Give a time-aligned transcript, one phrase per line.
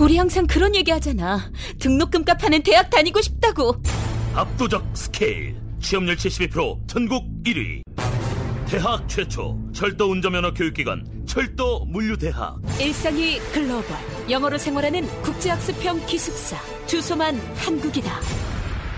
[0.00, 1.52] 우리 항상 그런 얘기 하잖아.
[1.78, 3.76] 등록금 값하는 대학 다니고 싶다고.
[4.34, 7.82] 압도적 스케일 취업률 72% 전국 1위
[8.66, 13.96] 대학 최초 철도 운전면허 교육기관 철도 물류대학 일상이 글로벌.
[14.30, 16.56] 영어로 생활하는 국제학습형 기숙사.
[16.86, 18.20] 주소만 한국이다.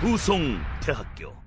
[0.03, 1.42] 우송대학교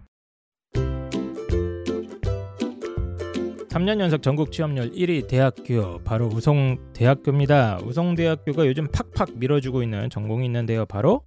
[3.77, 7.81] 3년 연속 전국 취업률 1위 대학교 바로 우송대학교입니다.
[7.85, 10.87] 우송대학교가 요즘 팍팍 밀어주고 있는 전공이 있는데요.
[10.87, 11.25] 바로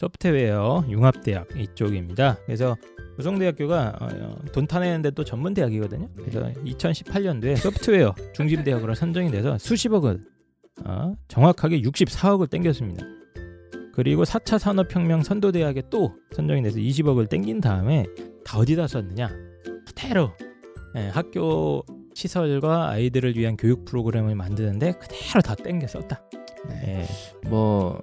[0.00, 2.38] 소프트웨어 융합대학 이쪽입니다.
[2.46, 2.78] 그래서
[3.18, 6.08] 우송대학교가 어, 돈 타내는데 또 전문 대학이거든요.
[6.16, 10.24] 그래서 2018년도에 소프트웨어 중심 대학으로 선정이 돼서 수십억을
[10.86, 13.04] 어, 정확하게 64억을 땡겼습니다.
[13.92, 18.06] 그리고 4차 산업혁명 선도대학에 또 선정이 돼서 20억을 땡긴 다음에
[18.46, 19.28] 다 어디다 썼느냐?
[19.86, 20.32] 그대로
[20.96, 26.22] 예, 학교 시설과 아이들을 위한 교육 프로그램을 만드는데 그대로 다 땡겨 썼다.
[26.86, 27.06] 예,
[27.48, 28.00] 뭐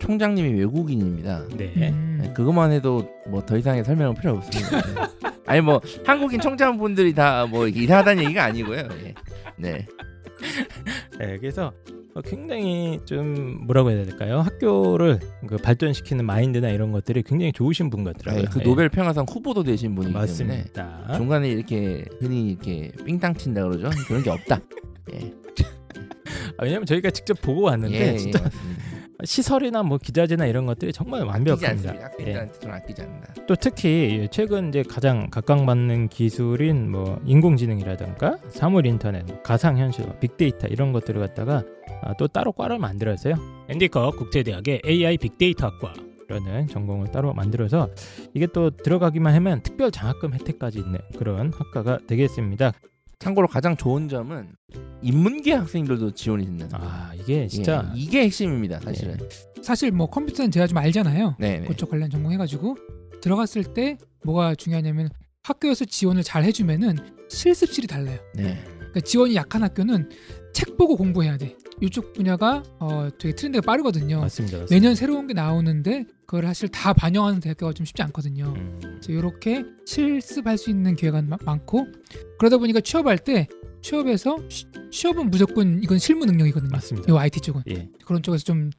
[0.00, 1.44] 총장님이 외국인입니다.
[1.56, 1.72] 네.
[1.76, 4.80] 네, 그것만 해도 뭐 더 이상의 설명은 필요 없습니다.
[4.80, 5.30] 네.
[5.46, 8.78] 아니 뭐 한국인 총장분들이 다 뭐 이상하다는 얘기가 아니고요.
[9.04, 9.14] 예.
[9.56, 9.86] 네.
[11.20, 14.40] 예, 그래서 어, 굉장히 좀 뭐라고 해야 될까요?
[14.40, 18.44] 학교를 그 발전시키는 마인드나 이런 것들이 굉장히 좋으신 분 같더라고요.
[18.44, 21.12] 네, 그 예, 노벨 평화상 후보도 되신 분이기 때문에 맞습니다.
[21.16, 23.90] 중간에 이렇게 흔히 이렇게 삥땅 친다 그러죠.
[24.08, 24.60] 그런 게 없다.
[25.14, 25.32] 예.
[26.58, 28.89] 아, 왜냐면 저희가 직접 보고 왔는데 예, 예, 진짜 맞습니다.
[29.24, 31.94] 시설이나 뭐 기자재나 이런 것들이 정말 완벽합니다.
[32.20, 32.32] 예.
[33.46, 40.16] 또 특히 최근 이제 가장 각광받는 기술인 뭐 인공지능이라든가 사물 인터넷, 뭐 가상 현실, 뭐
[40.18, 41.64] 빅데이터 이런 것들을 갖다가
[42.02, 43.34] 아, 또 따로 과를 만들었어요.
[43.68, 45.92] 앤디 컵 국제대학의 AI 빅데이터학과
[46.28, 47.90] 라는 전공을 따로 만들어서
[48.34, 52.72] 이게 또 들어가기만 하면 특별 장학금 혜택까지 있는 그런 학과가 되겠습니다.
[53.20, 54.48] 참고로 가장 좋은 점은
[55.02, 56.78] 인문계 학생들도 지원이 된다.
[56.80, 59.18] 아 이게 진짜 예, 이게 핵심입니다, 사실은.
[59.62, 61.36] 사실 뭐 컴퓨터는 제가 좀 알잖아요.
[61.38, 61.66] 네, 네.
[61.66, 62.76] 그쪽 관련 전공해가지고
[63.20, 65.10] 들어갔을 때 뭐가 중요하냐면
[65.42, 66.96] 학교에서 지원을 잘 해주면은
[67.28, 68.18] 실습실이 달라요.
[68.34, 68.58] 네.
[68.78, 70.08] 그러니까 지원이 약한 학교는
[70.52, 71.56] 책 보고 공부해야 돼.
[71.80, 74.20] 이쪽 분야가 어 되게 트렌드가 빠르거든요.
[74.20, 74.58] 맞습니다.
[74.58, 74.74] 맞습니다.
[74.74, 78.52] 매년 새로운 게 나오는데 그걸 사실 다 반영하는 대학교가 좀 쉽지 않거든요.
[78.56, 81.86] 음, 그래서 이렇게 실습할 수 있는 기회가 마- 많고
[82.38, 83.48] 그러다 보니까 취업할 때
[83.80, 86.70] 취업에서 취- 취업은 무조건 이건 실무 능력이거든요.
[86.70, 87.12] 맞습니다.
[87.12, 87.88] 이 IT 쪽은 예.
[88.04, 88.70] 그런 쪽에서 좀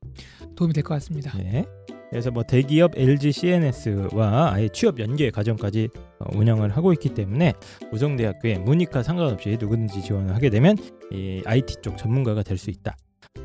[0.55, 1.35] 도움이 될 것 같습니다.
[1.37, 1.65] 네.
[2.11, 7.53] 그래서 뭐 대기업 LG CNS와 아예 취업 연계 과정까지 어, 운영을 하고 있기 때문에
[7.91, 10.77] 우성대학교에 문이과 상관없이 누구든지 지원을 하게 되면
[11.11, 12.95] 이 IT 쪽 전문가가 될 수 있다.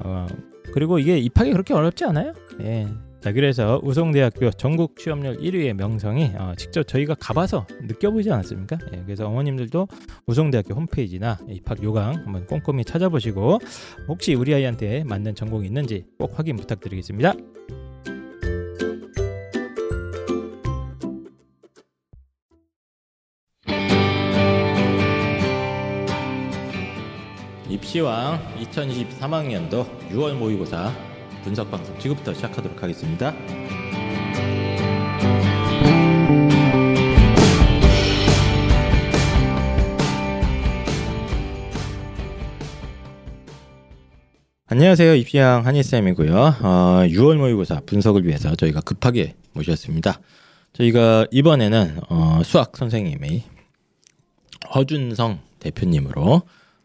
[0.01, 0.27] 어,
[0.75, 2.33] 그리고 이게 입학이 그렇게 어렵지 않아요.
[2.61, 2.87] 예.
[3.21, 8.79] 자 그래서 우성대학교 전국 취업률 1위의 명성이 어, 직접 저희가 가봐서 느껴보지 않았습니까?
[8.93, 9.89] 예, 그래서 어머님들도
[10.27, 13.59] 우성대학교 홈페이지나 입학 요강 한번 꼼꼼히 찾아보시고
[14.09, 17.33] 혹시 우리 아이한테 맞는 전공이 있는지 꼭 확인 부탁드리겠습니다.
[27.97, 30.93] 시왕 2023학년도 6월 모의고사
[31.43, 33.35] 분석 방송 지금부터 시작하도록 하겠습니다.
[44.67, 45.15] 안녕하세요.
[45.15, 46.37] 입시왕 한희쌤이고요.
[46.37, 50.21] 어, 6월 모의고사 분석을 위해서 저희가 급하게 모셨습니다.
[50.75, 53.43] 저희가 이번에는 어, 수학 선생님의
[54.75, 56.43] 허준성 대표님으로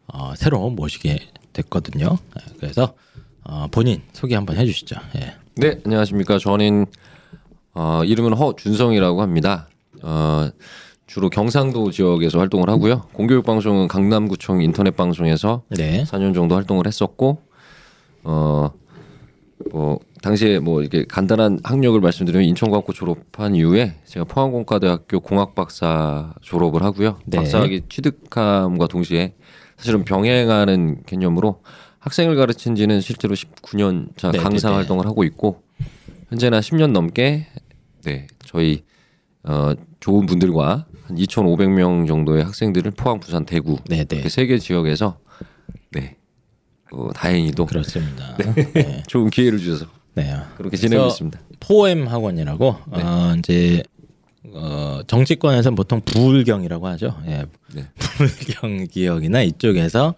[0.08, 1.20] 어, 새로 모시게
[1.54, 2.18] 됐거든요.
[2.40, 2.94] 예, 그래서
[3.44, 4.96] 어, 본인 소개 한번 해주시죠.
[5.18, 5.36] 예.
[5.56, 6.38] 네, 안녕하십니까.
[6.40, 6.86] 저는
[7.74, 9.68] 어, 이름은 허준성이라고 합니다.
[10.02, 10.50] 어,
[11.08, 13.02] 주로 경상도 지역에서 활동을 하고요.
[13.14, 16.04] 공교육 방송은 강남구청 인터넷 방송에서 네.
[16.04, 17.42] 4년 정도 활동을 했었고
[18.24, 18.72] 어,
[19.72, 27.20] 뭐 당시에 뭐 이렇게 간단한 학력을 말씀드리면 인천과학고 졸업한 이후에 제가 포항공과대학교 공학박사 졸업을 하고요.
[27.26, 27.38] 네.
[27.38, 29.34] 박사학위 취득함과 동시에
[29.78, 31.64] 사실은 병행하는 개념으로
[32.00, 34.78] 학생을 가르친 지는 실제로 19년 차 네, 강사 네, 네.
[34.78, 35.64] 활동을 하고 있고
[36.30, 37.48] 현재는 한 10년 넘게
[38.04, 38.84] 네 저희
[39.44, 44.16] 어, 좋은 분들과 한 2,500명 정도의 학생들을 포항, 부산, 대구 네, 네.
[44.18, 45.18] 이렇게 세 개 지역에서
[45.92, 46.18] 네
[46.92, 48.36] 어, 다행히도 그렇습니다.
[48.38, 49.02] 네.
[49.08, 50.36] 좋은 기회를 주셔서 네.
[50.58, 51.40] 그렇게 지내고 있습니다.
[51.60, 53.04] 포엠 학원이라고 네.
[53.04, 53.84] 어, 이제
[54.54, 57.16] 어, 정치권에서는 보통 부울경이라고 하죠.
[57.28, 57.46] 예.
[57.74, 57.86] 네.
[57.96, 60.16] 부울경 기역이나 이쪽에서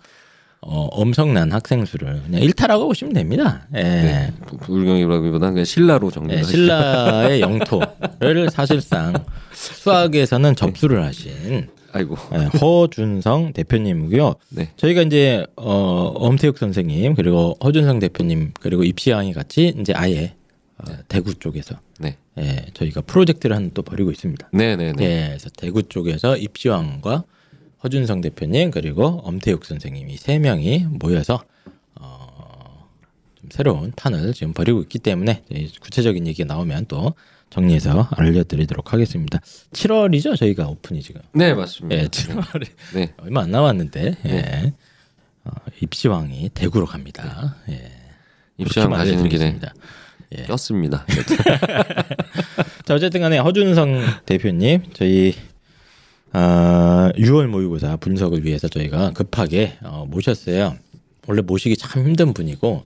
[0.66, 3.68] 어, 엄청난 학생 수를 그냥 일타라고 보시면 됩니다.
[3.76, 3.82] 예.
[3.84, 4.34] 네.
[4.48, 6.58] 부- 불경이라기보다는 그냥 신라로 정리를 예, 하시죠.
[6.58, 9.14] 신라의 영토를 사실상
[9.52, 12.18] 수학에서는 접수를 하신 아이고.
[12.32, 14.36] 네, 허준성 대표님이고요.
[14.50, 14.72] 네.
[14.78, 20.34] 저희가 이제 어, 엄태욱 선생님 그리고 허준성 대표님 그리고 입시왕이 같이 이제 아예
[20.80, 22.18] 어, 대구 쪽에서 네.
[22.40, 24.50] 예, 저희가 프로젝트를 하나 또 벌이고 있습니다.
[24.54, 25.04] 네, 네, 네.
[25.06, 27.26] 예, 그래서 대구 쪽에서 입시왕과
[27.84, 31.44] 허준성 대표님 그리고 엄태욱 선생님이 세 명이 모여서
[31.94, 32.88] 어,
[33.36, 37.14] 좀 새로운 판을 지금 벌이고 있기 때문에 예, 구체적인 얘기 가 나오면 또
[37.54, 39.40] 정리해서 알려드리도록 하겠습니다.
[39.74, 41.22] 7월이죠 저희가 오픈이 지금.
[41.34, 42.02] 네, 맞습니다.
[42.02, 43.14] 예, 7월에 네.
[43.22, 44.30] 얼마 안 남았는데 예.
[44.30, 44.74] 네.
[45.44, 47.56] 어, 입시왕이 대구로 갑니다.
[47.70, 47.92] 예.
[48.58, 49.60] 입시왕 가시는 길에.
[50.36, 50.44] 예.
[50.44, 51.06] 꼈습니다.
[52.86, 55.36] 자 어쨌든간에 허준성 대표님 저희
[56.32, 60.76] 아, 6월 모의고사 분석을 위해서 저희가 급하게 어, 모셨어요.
[61.28, 62.84] 원래 모시기 참 힘든 분이고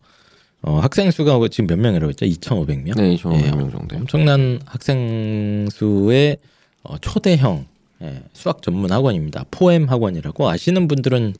[0.62, 2.26] 어, 학생 수가 지금 몇 명이라고 했죠?
[2.26, 2.96] 2,500명.
[2.98, 3.96] 네, 2,500명 정도.
[3.96, 6.38] 엄청난 학생 수의
[6.84, 7.66] 어, 초대형
[8.04, 9.46] 예, 수학 전문 학원입니다.
[9.50, 11.34] 포엠 학원이라고 아시는 분들은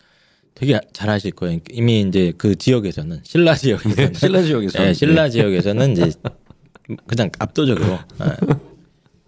[0.56, 1.60] 되게 잘 아실 거예요.
[1.72, 4.88] 이미 이제 그 지역에서는 신라 지역에서는 신라 지역에서.
[4.88, 6.12] 예, 신라 지역에서는 이제
[7.06, 8.00] 그냥 압도적으로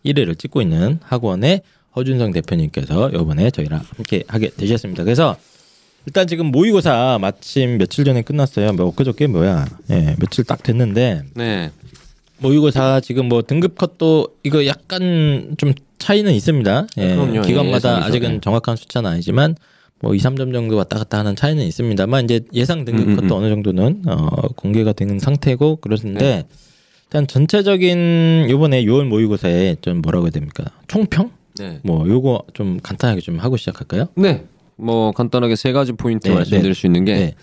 [0.06, 1.62] 1위를 찍고 있는 학원의
[1.96, 5.04] 허준성 대표님께서 이번에 저희랑 함께 하게 되셨습니다.
[5.04, 5.38] 그래서
[6.06, 8.74] 일단 지금 모의고사 마침 며칠 전에 끝났어요.
[8.74, 9.66] 뭐 엊그저께 뭐야?
[9.92, 11.72] 예, 며칠 딱 됐는데 네.
[12.40, 16.88] 모의고사 지금 뭐 등급 컷도 이거 약간 좀 차이는 있습니다.
[16.98, 17.42] 예, 그럼요.
[17.42, 18.08] 기관마다 예, 예상이죠.
[18.08, 18.40] 아직은 예.
[18.42, 19.56] 정확한 숫자는 아니지만
[20.02, 23.36] 뭐 2, 3점 정도 왔다 갔다 하는 차이는 있습니다만 이제 예상 등급 음, 음, 컷도
[23.36, 23.44] 음.
[23.44, 26.44] 어느 정도는 어, 공개가 되는 상태고 그렇는데 네.
[27.08, 30.64] 일단 전체적인 요번에 6월 모의고사에 좀 뭐라고 해야 됩니까?
[30.88, 31.32] 총평?
[31.60, 31.80] 네.
[31.84, 34.08] 뭐 요거 좀 간단하게 좀 하고 시작할까요?
[34.16, 34.46] 네.
[34.80, 37.36] 뭐 간단하게 세 가지 포인트 네, 말씀드릴 수 있는 게 네.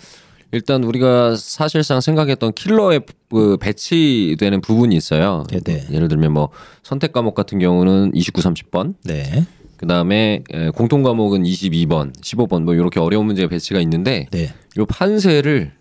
[0.53, 5.45] 일단 우리가 사실상 생각했던 킬러에 그 배치되는 부분이 있어요.
[5.51, 5.85] 네, 네.
[5.91, 6.51] 예를 들면 뭐
[6.83, 9.45] 선택 과목 같은 경우는 29, 30번, 네.
[9.77, 14.55] 그다음에 에, 공통 과목은 22번, 15번 뭐 이렇게 어려운 문제가 배치가 있는데 네.
[14.79, 15.73] 요 판세를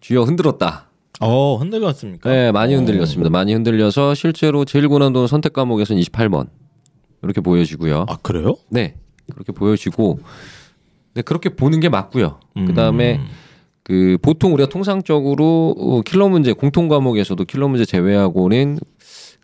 [0.00, 0.88] 쥐어 흔들었다.
[1.20, 2.28] 어, 흔들렸습니까?
[2.28, 2.78] 네, 많이 어.
[2.78, 3.30] 흔들렸습니다.
[3.30, 6.48] 많이 흔들려서 실제로 제일 고난도 선택 과목에서는 28번
[7.22, 8.06] 이렇게 보여지고요.
[8.08, 8.56] 아, 그래요?
[8.68, 8.96] 네,
[9.30, 10.18] 그렇게 보여지고,
[11.14, 12.38] 네 그렇게 보는 게 맞고요.
[12.56, 12.66] 음.
[12.66, 13.20] 그 다음에
[13.82, 18.78] 그 보통 우리가 통상적으로 어, 킬러 문제 공통 과목에서도 킬러 문제 제외하고는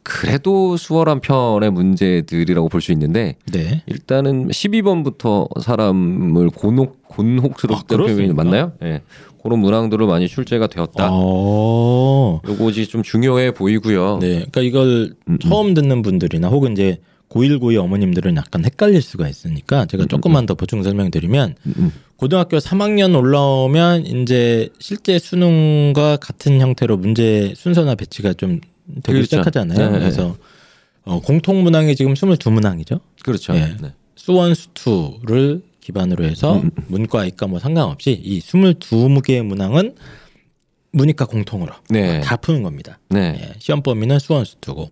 [0.05, 3.83] 그래도 수월한 편의 문제들이라고 볼 수 있는데 네.
[3.87, 8.45] 일단은 12번부터 사람을 곤혹 아, 곤혹스럽게 표현이 그렇습니까?
[8.45, 8.73] 맞나요?
[8.85, 9.03] 예.
[9.43, 11.09] 그런 문항들로 많이 출제가 되었다.
[11.11, 12.41] 어.
[12.47, 14.19] 요것이 좀 중요해 보이고요.
[14.21, 15.39] 네, 그러니까 이걸 음, 음.
[15.39, 20.55] 처음 듣는 분들이나 혹은 이제 고1 고2 어머님들은 약간 헷갈릴 수가 있으니까 제가 조금만 더
[20.55, 21.93] 보충 설명드리면 음, 음.
[22.17, 28.61] 고등학교 3학년 올라오면 이제 실제 수능과 같은 형태로 문제 순서나 배치가 좀
[29.03, 29.25] 되기 그렇죠.
[29.25, 29.91] 시작하잖아요.
[29.91, 30.37] 네, 그래서
[31.05, 33.01] 어, 공통 문항이 지금 22문항이죠.
[33.23, 33.55] 그렇죠.
[33.55, 33.77] 예.
[33.81, 33.93] 네.
[34.17, 39.95] 수원 수투를 기반으로 해서 음, 문과 이과 뭐 상관없이 이 22개의 문항은
[40.93, 42.21] 문이과 공통으로 네.
[42.21, 42.99] 다 푸는 겁니다.
[43.11, 43.39] 네.
[43.41, 44.91] 예, 시험 범위는 수원 수투고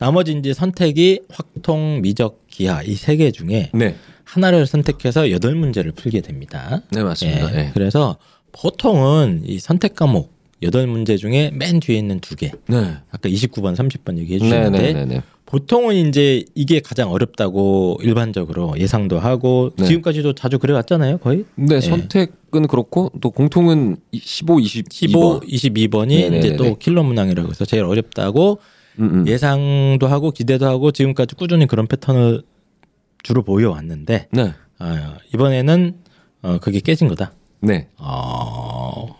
[0.00, 3.94] 나머지 이제 선택이 확통, 미적, 기하 이 세 개 중에 네.
[4.24, 6.82] 하나를 선택해서 여덟 문제를 풀게 됩니다.
[6.90, 7.54] 네, 맞습니다.
[7.54, 7.70] 예, 예.
[7.74, 8.16] 그래서
[8.52, 10.32] 보통은 이 선택 과목
[10.62, 12.50] 여덟 문제 중에 맨 뒤에 있는 두 개.
[12.66, 12.76] 네.
[13.10, 15.22] 아까 29번, 30번 얘기해 네, 주셨는데 네, 네, 네.
[15.46, 19.84] 보통은 이제 이게 가장 어렵다고 일반적으로 예상도 하고 네.
[19.86, 21.44] 지금까지도 자주 그래 왔잖아요, 거의.
[21.56, 26.38] 네, 선택은 그렇고 또 공통은 15, 20, 15, 22번이 네네네네.
[26.38, 28.60] 이제 또 킬러 문항이라고 해서 제일 어렵다고
[28.98, 29.28] 음, 음.
[29.28, 32.42] 예상도 하고 기대도 하고 지금까지 꾸준히 그런 패턴을
[33.22, 34.54] 주로 보여왔는데 네.
[34.78, 35.94] 아, 이번에는
[36.42, 37.32] 어, 그게 깨진 거다.
[37.60, 37.88] 네.
[37.98, 39.14] 어,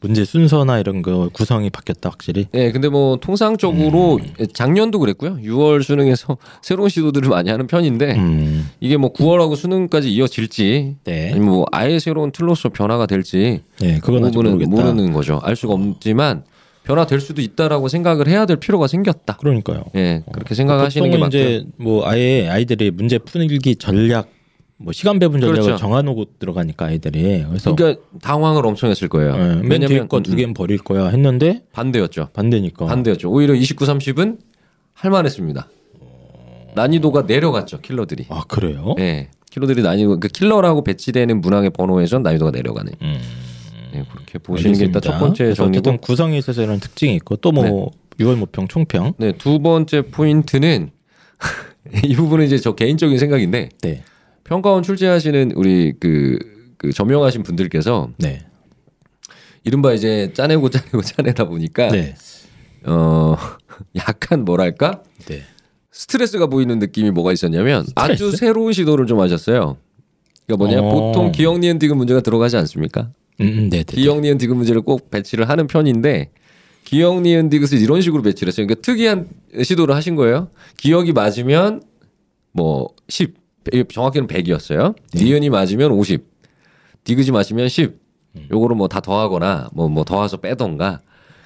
[0.00, 2.46] 문제 순서나 이런 거 구성이 바뀌었다 확실히.
[2.52, 4.46] 네, 근데 뭐 통상적으로 음.
[4.52, 5.36] 작년도 그랬고요.
[5.36, 11.48] 6월 수능에서 새로운 시도들을 많이 하는 편인데 음, 이게 뭐 9월하고 수능까지 이어질지 네, 아니면
[11.48, 14.70] 뭐 아예 새로운 틀로서 변화가 될지 네, 그건 그 부분은 모르겠다.
[14.70, 15.40] 모르는 거죠.
[15.42, 16.44] 알 수가 없지만
[16.84, 19.36] 변화될 수도 있다라고 생각을 해야 될 필요가 생겼다.
[19.38, 19.84] 그러니까요.
[19.96, 21.28] 예, 그렇게 생각하시는 게 맞고요.
[21.28, 24.28] 이제 뭐 아예 아이들이 문제 풀기 전략,
[24.76, 25.78] 뭐 시간 배분 전략을 그렇죠.
[25.80, 29.34] 정해놓고 들어가니까 아이들이 그래서 그러니까 당황을 엄청 했을 거예요.
[29.34, 32.28] 예, 맨 뒤에 왜냐면 거두 음, 개는 버릴 거야 했는데 반대였죠.
[32.34, 32.84] 반대니까.
[32.86, 33.30] 반대였죠.
[33.30, 34.38] 오히려 29, 30은
[34.92, 35.68] 할만했습니다.
[36.74, 37.80] 난이도가 내려갔죠.
[37.80, 38.26] 킬러들이.
[38.28, 38.94] 아 그래요?
[38.98, 39.28] 예.
[39.50, 42.92] 킬러들이 난이도 그 킬러라고 배치되는 문항의 번호에선 난이도가 내려가는.
[43.00, 43.20] 음,
[43.94, 45.78] 예, 그렇게 보시는 게 일단 첫 번째 정리고.
[45.78, 49.14] 어쨌든 구성에 있어서 이런 특징이 있고 또뭐 6월 모평 총평.
[49.18, 50.90] 네, 두 번째 포인트는
[52.04, 54.02] 이 부분은 이제 저 개인적인 생각인데 네,
[54.44, 56.38] 평가원 출제하시는 우리 그,
[56.78, 58.44] 그 저명하신 분들께서 네,
[59.64, 62.14] 이른바 이제 짜내고 짜내고 짜내다 보니까 네,
[62.86, 63.36] 어
[63.96, 65.42] 약간 뭐랄까 네.
[65.90, 68.36] 스트레스가 보이는 느낌이 뭐가 있었냐면 아주 스트레스?
[68.38, 69.76] 새로운 시도를 좀 하셨어요.
[70.46, 70.90] 그러니까 뭐냐 어.
[70.90, 73.10] 보통 기억 니은 디귿 문제가 들어가지 않습니까?
[73.40, 73.84] 음, 음, 네, 네.
[73.84, 76.30] 기억 니은 디귿 문제를 꼭 배치를 하는 편인데
[76.84, 78.66] 기억 니은 디귿을 이런 식으로 배치를 했어요.
[78.66, 79.28] 그러니까 특이한
[79.62, 80.50] 시도를 하신 거예요.
[80.76, 81.82] 기억이 맞으면
[82.52, 83.34] 뭐 10,
[83.88, 84.94] 정확히는 100이었어요.
[85.14, 86.22] 니은이 맞으면 50,
[87.04, 87.98] 디귿이 맞으면 10.
[88.50, 91.00] 요거를 뭐 다 더하거나 뭐 뭐 더해서 빼던가.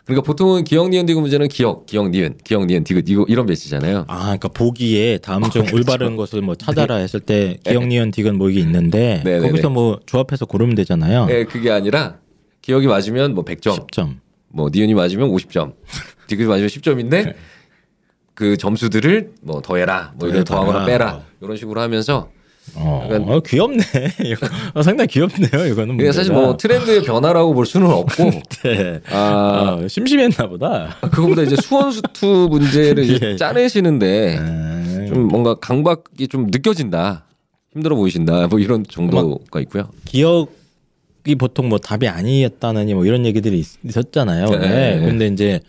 [0.09, 4.07] 그러니까 보통은 기억 니은 디귿 문제는 기억, 기억 니은, 기억 니은 디귿 이거 이런 배치잖아요.
[4.09, 8.49] 아, 그러니까 보기에 다음 중 올바른 것을 뭐 찾아라 했을 때 기억 니은 디귿 뭐
[8.49, 9.75] 이게 있는데 네, 네, 거기서 네.
[9.75, 11.27] 뭐 조합해서 고르면 되잖아요.
[11.31, 12.17] 예, 그게 아니라
[12.63, 14.17] 기억이 맞으면 뭐 100점, 10점.
[14.49, 15.75] 뭐 니은이 맞으면 50점,
[16.27, 17.35] 디귿이 맞으면 10점인데 네.
[18.33, 20.43] 그 점수들을 뭐 더해라, 뭐 이런.
[20.45, 22.31] 더하거나 빼라 이런 식으로 하면서
[22.75, 23.83] 어, 약간- 어, 귀엽네.
[24.25, 25.67] 이거 어, 상당히 귀엽네요.
[25.73, 25.95] 이거는.
[25.97, 26.33] 이게 사실.
[26.33, 28.31] 뭐 트렌드의 변화라고 볼 수는 없고
[28.65, 29.01] 네.
[29.11, 30.97] 아 아, 심심했나 보다.
[31.01, 33.37] 그거보다 이제 수원수투 문제를 이제 예.
[33.37, 37.25] 짜내시는데 음, 좀 뭔가 강박이 좀 느껴진다,
[37.73, 39.89] 힘들어 보이신다, 뭐 이런 정도가 있고요.
[40.05, 44.47] 기억이 보통 뭐 답이 아니었다느니 뭐 이런 얘기들이 있- 있었잖아요.
[44.51, 44.59] 네.
[44.59, 45.01] 네.
[45.01, 45.61] 근데 이제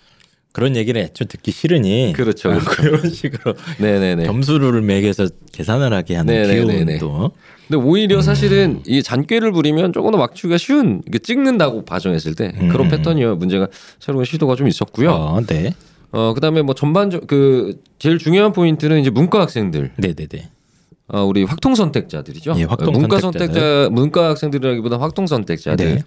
[0.51, 2.81] 그런 얘기를 애초 듣기 싫으니 그렇죠, 아, 그렇죠.
[2.81, 4.25] 그런 식으로 네네네.
[4.25, 6.97] 점수를 매겨서 계산을 하게 하는 네네네네.
[6.97, 7.31] 귀여운 또
[7.67, 12.69] 근데 오히려 사실은 이 잔꾀를 부리면 조금 더 막추기가 쉬운 찍는다고 가정했을 때 음.
[12.69, 13.67] 그런 패턴이요 문제가
[13.99, 15.11] 새로운 시도가 좀 있었고요.
[15.11, 15.73] 어, 네.
[16.11, 20.49] 어 그다음에 뭐 전반적 그 제일 중요한 포인트는 이제 문과 학생들, 네네네.
[21.09, 22.55] 어, 우리 확통 선택자들이죠.
[22.57, 23.53] 예, 확통 문과 선택자들.
[23.61, 26.01] 선택자, 문과 학생들이라기보다 확통 선택자들 네.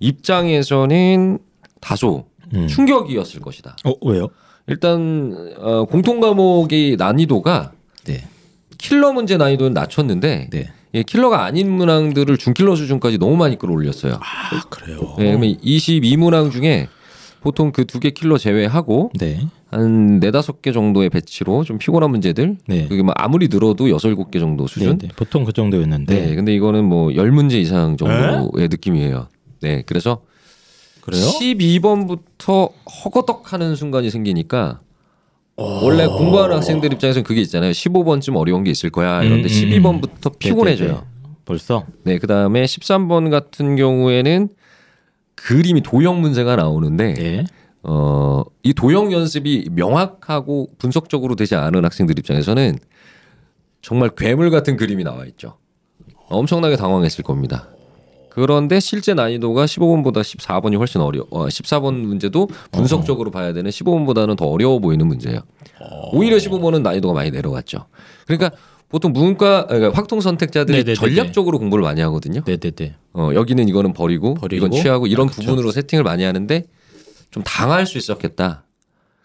[0.00, 1.38] 입장에서는
[1.80, 2.66] 다소 음.
[2.68, 3.76] 충격이었을 것이다.
[3.84, 4.28] 어 왜요?
[4.66, 7.72] 일단 어, 공통 과목의 난이도가
[8.04, 8.24] 네.
[8.78, 10.72] 킬러 문제 난이도는 낮췄는데 네.
[10.94, 14.14] 예, 킬러가 아닌 문항들을 중킬러 수준까지 너무 많이 끌어올렸어요.
[14.14, 15.14] 아 그래요.
[15.18, 16.88] 예, 그러면 22 문항 중에
[17.40, 19.46] 보통 그 두 개 킬러 제외하고 네.
[19.70, 22.86] 한 네다섯 개 정도의 배치로 좀 피곤한 문제들 네.
[22.88, 24.98] 그게 뭐 아무리 늘어도 여섯 일곱 개 정도 수준.
[24.98, 25.14] 네, 네.
[25.16, 26.34] 보통 그 정도였는데 네.
[26.34, 29.28] 근데 이거는 뭐 열 문제 이상 정도의 느낌이에요.
[29.60, 29.82] 네.
[29.86, 30.22] 그래서
[31.06, 31.24] 그래요?
[31.24, 32.72] 12번부터
[33.04, 34.80] 허거덕하는 순간이 생기니까
[35.54, 37.70] 원래 공부하는 학생들 입장에서는 그게 있잖아요.
[37.70, 39.22] 15번쯤 어려운 게 있을 거야.
[39.22, 40.88] 이런데 음, 음, 12번부터 피곤해져요.
[40.88, 41.30] 네, 네, 네.
[41.44, 44.48] 벌써 네, 그 다음에 13번 같은 경우에는
[45.36, 47.44] 그림이 도형 문제가 나오는데, 예.
[47.84, 52.78] 어, 이 도형 연습이 명확하고 분석적으로 되지 않은 학생들 입장에서는
[53.80, 55.56] 정말 괴물 같은 그림이 나와 있죠.
[56.28, 57.68] 엄청나게 당황했을 겁니다.
[58.36, 61.24] 그런데 실제 난이도가 15번보다 14번이 훨씬 어려.
[61.30, 65.40] 워 14번 문제도 분석적으로 봐야 되는 15번보다는 더 어려워 보이는 문제예요.
[66.12, 67.86] 오히려 15번은 난이도가 많이 내려갔죠.
[68.26, 68.50] 그러니까
[68.90, 70.96] 보통 문과 그러니까 확통 선택자들이 네네네네.
[70.96, 72.42] 전략적으로 공부를 많이 하거든요.
[72.44, 72.96] 네네네.
[73.14, 74.66] 어, 여기는 이거는 버리고, 버리고.
[74.66, 75.30] 이건 취하고 이런 아.
[75.30, 76.62] 부분으로 세팅을 많이 하는데
[77.30, 78.64] 좀 당할 수 있었겠다.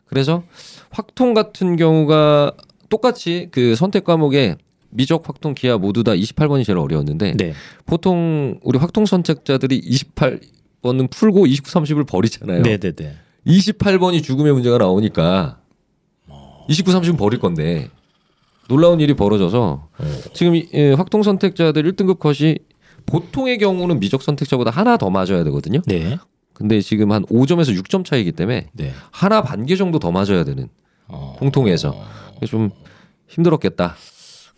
[0.06, 0.44] 그래서
[0.90, 2.54] 확통 같은 경우가
[2.90, 4.56] 똑같이 그 선택 과목에
[4.92, 7.54] 미적, 확통, 기하 모두 다 28번이 제일 어려웠는데 네.
[7.86, 12.64] 보통 우리 확통 선택자들이 28번은 풀고 29, 30을 버리잖아요.
[12.64, 13.16] 네 네 네.
[13.48, 15.60] 28번이 죽음의 문제가 나오니까
[16.70, 17.90] 29, 30은 버릴 건데
[18.68, 19.88] 놀라운 일이 벌어져서
[20.34, 22.56] 지금 이, 예, 확통 선택자들 1등급 컷이
[23.06, 25.82] 보통의 경우는 미적 선택자보다 하나 더 맞아야 되거든요.
[25.88, 26.18] 네.
[26.54, 28.94] 근데 지금 한 5점에서 6점 차이기 때문에 네.
[29.12, 30.70] 하나 반 개 정도 더 맞아야 되는
[31.08, 31.96] 어, 공통에서
[32.48, 32.70] 좀
[33.28, 33.96] 힘들었겠다.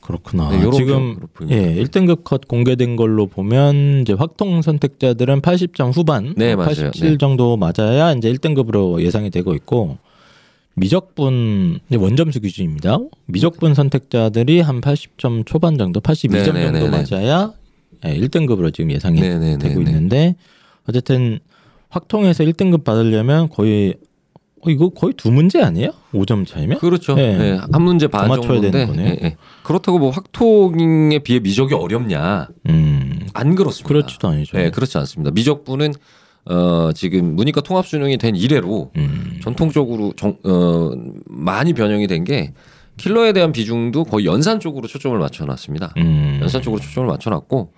[0.03, 0.49] 그렇구나.
[0.49, 1.17] 네, 지금.
[1.49, 6.75] 예, 1등급 컷 공개된 걸로 보면 이제 확통 선택자들은 80점 후반, 네, 맞아요.
[6.75, 7.17] 87 네.
[7.17, 9.97] 정도 맞아야 이제 1등급으로 예상이 되고 있고
[10.75, 12.99] 미적분 원점수 기준입니다.
[13.27, 17.15] 미적분 선택자들이 한 80점 초반 정도, 82점 네, 네, 정도.
[17.15, 17.53] 맞아야
[18.05, 19.89] 예, 1등급으로 지금 예상이 되고 네.
[19.89, 20.35] 있는데
[20.89, 21.39] 어쨌든
[21.89, 23.95] 확통에서 1등급 받으려면 거의
[24.65, 25.91] 어, 이거 거의 두 문제 아니에요?
[26.13, 26.79] 5점 차이면?
[26.79, 27.15] 그렇죠.
[27.15, 27.37] 네.
[27.37, 29.07] 네, 한 문제 반더 맞춰야 정도인데 되는 거네요.
[29.09, 29.35] 예, 예.
[29.63, 32.47] 그렇다고 뭐 확통에 비해 미적이 어렵냐?
[32.69, 33.87] 음, 안 그렇습니다.
[33.87, 34.57] 그렇지도 아니죠.
[34.57, 35.31] 네, 그렇지 않습니다.
[35.31, 35.93] 미적분은
[36.45, 39.39] 어, 지금 문이과 통합 수능이 된 이래로 음.
[39.41, 40.91] 전통적으로 정, 어,
[41.25, 42.53] 많이 변형이 된 게
[42.95, 45.93] 킬러에 대한 비중도 거의 연산 쪽으로 초점을 맞춰놨습니다.
[45.97, 46.37] 음.
[46.41, 47.73] 연산 쪽으로 초점을 맞춰놨고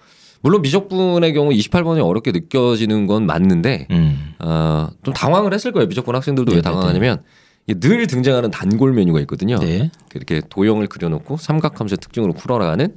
[0.45, 4.35] 물론 미적분의 경우 28번이 어렵게 느껴지는 건 맞는데 음.
[4.37, 5.87] 어, 좀 당황을 했을 거예요.
[5.87, 6.71] 미적분 학생들도 왜 네네네.
[6.71, 7.23] 당황하냐면
[7.65, 9.57] 이게 늘 등장하는 단골 메뉴가 있거든요.
[9.57, 9.89] 네.
[10.13, 12.95] 이렇게 도형을 그려놓고 삼각함수 특징으로 풀어나가는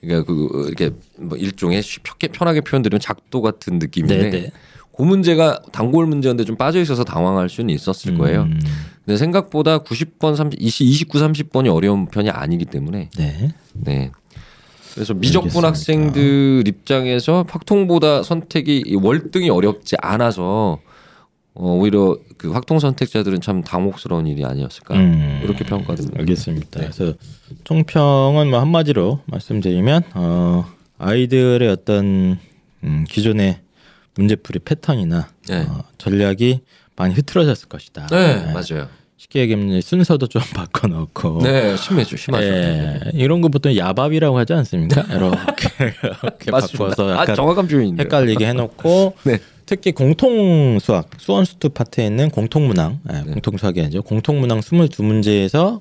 [0.00, 4.50] 그러니까 그 이렇게 뭐 일종의 쉽게 편하게 표현드리면 작도 같은 느낌인데 네, 네.
[4.96, 8.42] 그 문제가 단골 문제였는데 좀 빠져 있어서 당황할 수는 있었을 거예요.
[8.42, 8.58] 음.
[9.04, 13.54] 근데 생각보다 90번, 30, 29, 30번이 어려운 편이 아니기 때문에 네.
[13.72, 14.10] 네.
[14.94, 15.68] 그래서 미적분 알겠습니다.
[15.68, 20.78] 학생들 입장에서 확통보다 선택이 이 월등히 어렵지 않아서
[21.54, 25.40] 어, 오히려 그 확통 선택자들은 참 당혹스러운 일이 아니었을까 음.
[25.44, 26.18] 이렇게 평가됩니다.
[26.20, 26.80] 알겠습니다.
[26.80, 26.88] 네.
[26.90, 27.14] 그래서
[27.64, 30.66] 총평은 뭐 한마디로 말씀드리면 어,
[30.98, 32.38] 아이들의 어떤
[32.84, 33.60] 음, 기존의
[34.14, 35.66] 문제풀이 패턴이나 네.
[35.68, 36.60] 어, 전략이
[36.96, 38.06] 많이 흐트러졌을 것이다.
[38.06, 38.52] 네, 네.
[38.52, 38.88] 맞아요.
[39.22, 42.44] 쉽게 얘기하면 순서도 좀 바꿔놓고 네, 심해죠, 심하죠.
[42.44, 45.02] 예, 이런 거 보통 야밥이라고 하지 않습니까?
[45.02, 45.68] 이렇게,
[46.02, 46.50] 이렇게.
[46.50, 48.02] 바꿔서 아, 약간 정확한 표현인데.
[48.02, 49.38] 헷갈리게 해놓고 네.
[49.64, 53.32] 특히 공통 수학 수원수투 파트에 있는 공통 문항 예, 네.
[53.32, 55.80] 공통 수학이 아니죠 공통 문항 22문제에서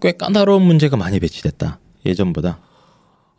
[0.00, 2.58] 꽤 까다로운 문제가 많이 배치됐다 예전보다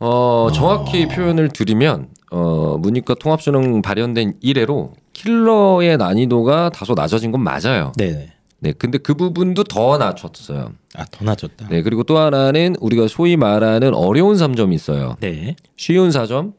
[0.00, 7.42] 어, 정확히 표현을 드리면 어, 문이과 통합 수능 발현된 이래로 킬러의 난이도가 다소 낮아진 건
[7.42, 7.92] 맞아요.
[7.96, 10.72] 네 네 네, 근데 그 부분도 더 낮췄어요.
[10.94, 15.16] 아 더 낮췄다 네, 그리고 또 하나는 우리가 소위 말하는 어려운 3점이 있어요.
[15.20, 15.56] 네.
[15.76, 16.54] 쉬운 4점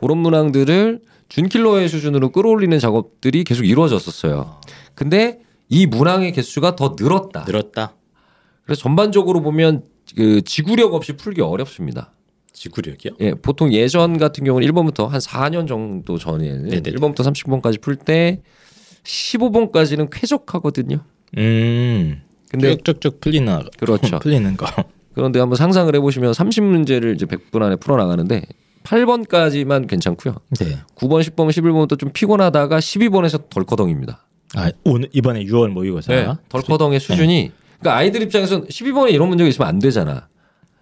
[0.00, 4.60] 그런 문항들을 준킬러의 수준으로 끌어올리는 작업들이 계속 이루어졌었어요.
[4.94, 7.44] 근데 이 문항의 개수가 더 늘었다.
[7.46, 7.94] 늘었다
[8.64, 9.84] 그래서 전반적으로 보면
[10.16, 12.12] 그 지구력 없이 풀기 어렵습니다.
[12.52, 16.90] 지구력이요 예, 보통 예전 같은 경우는 1번부터 한 4년 정도 전에는 네네네.
[16.92, 18.42] 1번부터 30번까지 풀 때
[19.04, 21.04] 15번까지는 쾌적하거든요.
[21.36, 24.18] 음 근데 쭉쭉쭉 풀리는 그렇죠.
[24.20, 24.66] 풀리는 거
[25.14, 28.42] 그런데 한번 상상을 해보시면 30문제를 이제 100분 안에 풀어나가는데
[28.84, 30.36] 8번까지만 괜찮고요.
[30.60, 30.78] 네.
[30.94, 34.24] 9번, 10번, 11번부터 좀 피곤하다가 12번에서 덜커덩입니다.
[34.54, 39.68] 아 오늘 이번에 6월 모의고사 네, 덜커덩의 수준이 그러니까 아이들 입장에서는 12번에 이런 문제가 있으면
[39.68, 40.28] 안 되잖아.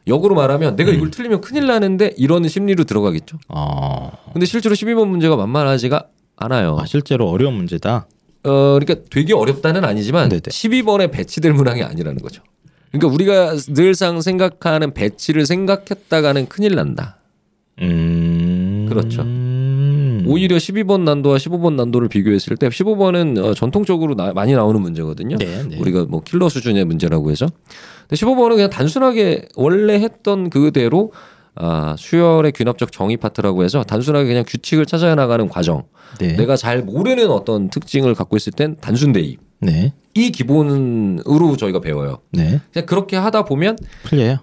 [0.06, 3.38] 역으로 말하면 내가 이걸 틀리면 큰일 나는데 이런 심리로 들어가겠죠.
[3.48, 6.76] 어 근데 실제로 12번 문제가 만만하지가 않아요.
[6.78, 8.06] 아, 실제로 어려운 문제다
[8.48, 10.40] 어, 그러니까 되게 어렵다는 아니지만 네네.
[10.42, 12.42] 12번에 배치될 문항이 아니라는 거죠.
[12.92, 17.18] 그러니까 우리가 늘상 생각하는 배치를 생각했다가는 큰일 난다.
[17.82, 19.22] 음 그렇죠.
[19.22, 20.24] 음.
[20.26, 25.36] 오히려 12번 난도와 15번 난도를 비교했을 때 15번은 어, 전통적으로 나- 많이 나오는 문제거든요.
[25.38, 25.78] 네, 네.
[25.78, 27.46] 우리가 뭐 킬러 수준의 문제라고 해서.
[28.08, 31.12] 근데 15번은 그냥 단순하게 원래 했던 그대로
[31.56, 35.84] 아, 수열의 귀납적 정의 파트라고 해서 단순하게 그냥 규칙을 찾아 나가는 과정.
[36.18, 36.36] 네.
[36.36, 39.40] 내가 잘 모르는 어떤 특징을 갖고 있을 땐 단순 대입.
[39.60, 39.92] 네.
[40.14, 42.18] 이 기본으로 저희가 배워요.
[42.30, 42.60] 네.
[42.72, 44.38] 그냥 그렇게 하다 보면 풀려요.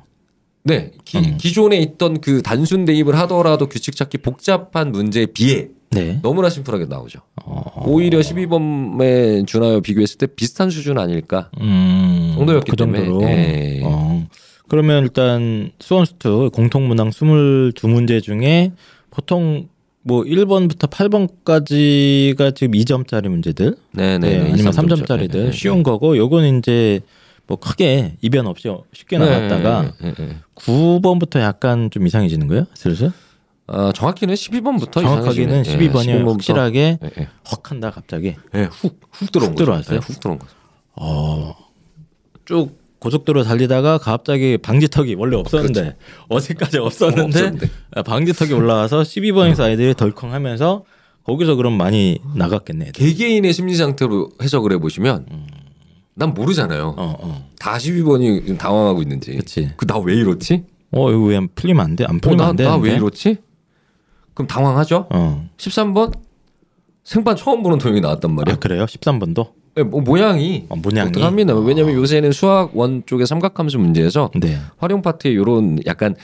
[0.65, 1.37] 네 기, 음.
[1.37, 6.19] 기존에 있던 그 단순 대입을 하더라도 규칙 찾기 복잡한 문제에 비해 네.
[6.23, 7.19] 너무나 심플하게 나오죠.
[7.45, 7.83] 어.
[7.85, 11.49] 오히려 12번에 준하여 비교했을 때 비슷한 수준 아닐까?
[11.61, 13.19] 음, 정도였기 그 정도로.
[13.19, 13.81] 때문에, 예.
[13.83, 14.27] 어.
[14.73, 18.71] 그러면 일단 수원스투 공통문항 22문제 중에
[19.11, 19.67] 보통
[20.01, 24.17] 뭐 1번부터 8번까지가 지금 2점짜리 문제들, 네네.
[24.17, 27.01] 네, 아니면 3점짜리들 쉬운 거고, 요거는 이제
[27.45, 30.37] 뭐 크게 이변 없이 쉽게 나갔다가 네, 네, 네.
[30.55, 33.11] 9번부터 약간 좀 이상해지는 거예요, 슬슬?
[33.67, 37.27] 어, 정확히는 12번부터 정확하게는 12번이 확실하게 네, 네.
[37.45, 38.37] 헉한다 갑자기.
[38.51, 39.65] 네, 훅, 훅 들어온 훅 거죠.
[39.65, 39.99] 들어왔어요?
[39.99, 40.51] 네, 훅 들어온 거죠.
[40.95, 41.55] 어,
[42.45, 45.97] 쭉 고속도로 달리다가 갑자기 방지턱이 원래 없었는데
[46.29, 47.69] 어제까지 없었는데 없었는데.
[47.95, 50.85] 아, 방지턱이 올라와서 12번에서 아이들이 덜컹하면서
[51.25, 52.91] 거기서 그럼 많이 나갔겠네.
[52.93, 55.25] 개개인의 심리 상태로 해석을 해보시면
[56.15, 56.95] 난 모르잖아요.
[56.97, 57.49] 어, 어.
[57.59, 59.37] 다 12번이 지금 당황하고 있는지.
[59.75, 60.63] 그 나 왜 이렇지?
[60.91, 62.05] 어, 이거 왜 풀리면 안 돼?
[62.07, 62.65] 안 풀리면 안 돼?
[62.65, 63.37] 어, 나왜 이렇지?
[64.33, 65.07] 그럼 당황하죠?
[65.11, 65.49] 어.
[65.57, 66.13] 13번
[67.03, 68.55] 생판 처음 보는 도형이 나왔단 말이에요.
[68.55, 68.85] 아, 그래요?
[68.85, 69.51] 13번도?
[69.75, 71.09] 네, 뭐 모양이 어, 모양이?
[71.09, 71.55] 어떡합니다.
[71.55, 74.57] 왜냐면 요새는 수학 원 쪽의 삼각함수 문제에서 네.
[74.77, 76.15] 활용 파트에 이런 약간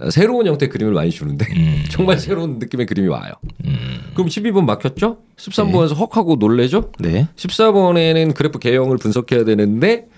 [0.00, 1.84] 어, 새로운 형태의 그림을 많이 주는데 음.
[1.90, 3.32] 정말 새로운 느낌의 그림이 와요.
[3.64, 4.10] 음.
[4.14, 5.18] 그럼 12번 막혔죠?
[5.36, 6.90] 13번에서 헉하고 놀래죠?
[6.98, 7.28] 네.
[7.36, 10.08] 14번에는 그래프 개형을 분석해야 되는데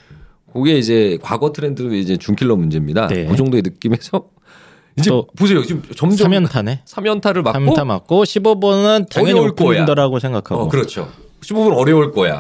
[0.53, 3.09] 그게 이제 과거 트렌드로 이제 준킬러 문제입니다.
[3.09, 3.27] 네.
[3.27, 4.25] 그 정도의 느낌에서
[4.99, 5.62] 이제 또 보세요.
[5.64, 6.85] 지금 점점 3연타네.
[6.85, 9.85] 3연타를 맞고 3연타 맞고 15번은 당연히 거야.
[10.19, 10.62] 생각하고.
[10.62, 11.09] 어, 그렇죠.
[11.43, 12.38] 15분 어려울 거야.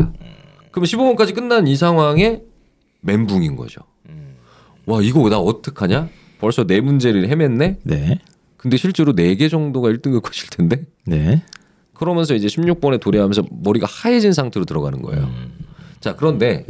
[0.70, 2.42] 그럼 15분까지 끝난 이 상황에
[3.02, 3.80] 멘붕인 거죠.
[4.86, 6.08] 와 이거 나 어떡하냐?
[6.38, 7.76] 벌써 네 문제를 헤맸네.
[7.84, 8.18] 네.
[8.56, 10.84] 근데 실제로 네 개 정도가 1등급 것일 텐데.
[11.06, 11.42] 네.
[11.94, 15.24] 그러면서 이제 16번에 도래하면서 머리가 하얘진 상태로 들어가는 거예요.
[15.24, 15.52] 음.
[16.00, 16.64] 자 그런데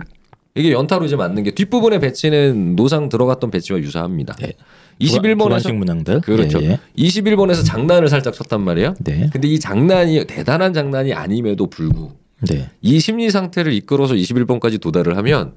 [0.57, 4.35] 이게 연타로 이제 맞는 게 뒷부분의 배치는 노상 들어갔던 배치와 유사합니다.
[4.37, 4.53] 네.
[5.01, 6.21] 21번에서 주관식 문항들.
[6.23, 6.61] 그렇죠.
[6.63, 6.81] 예, 예.
[6.97, 8.95] 21번에서 장난을 살짝 쳤단 말이에요.
[9.01, 9.31] 네.
[9.33, 12.11] 근데 이 장난이 대단한 장난이 아님에도 불구
[12.49, 12.71] 네.
[12.81, 15.55] 이 심리 상태를 이끌어서 21번까지 도달을 하면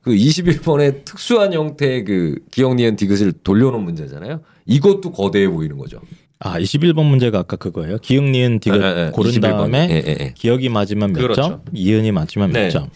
[0.00, 4.40] 그 21번의 특수한 형태의 그 기억 니은 디귿을 돌려놓은 문제잖아요.
[4.66, 6.00] 이것도 거대해 보이는 거죠.
[6.40, 7.98] 아, 21번 문제가 아까 그거예요.
[7.98, 9.10] 기억 니은 디귿 예, 예, 예.
[9.12, 9.40] 고른 21번.
[9.42, 10.34] 다음에 예, 예, 예.
[10.36, 11.42] 기억이 맞으면 몇 그렇죠.
[11.42, 12.70] 점, 이은이 맞으면 몇 네.
[12.70, 12.88] 점.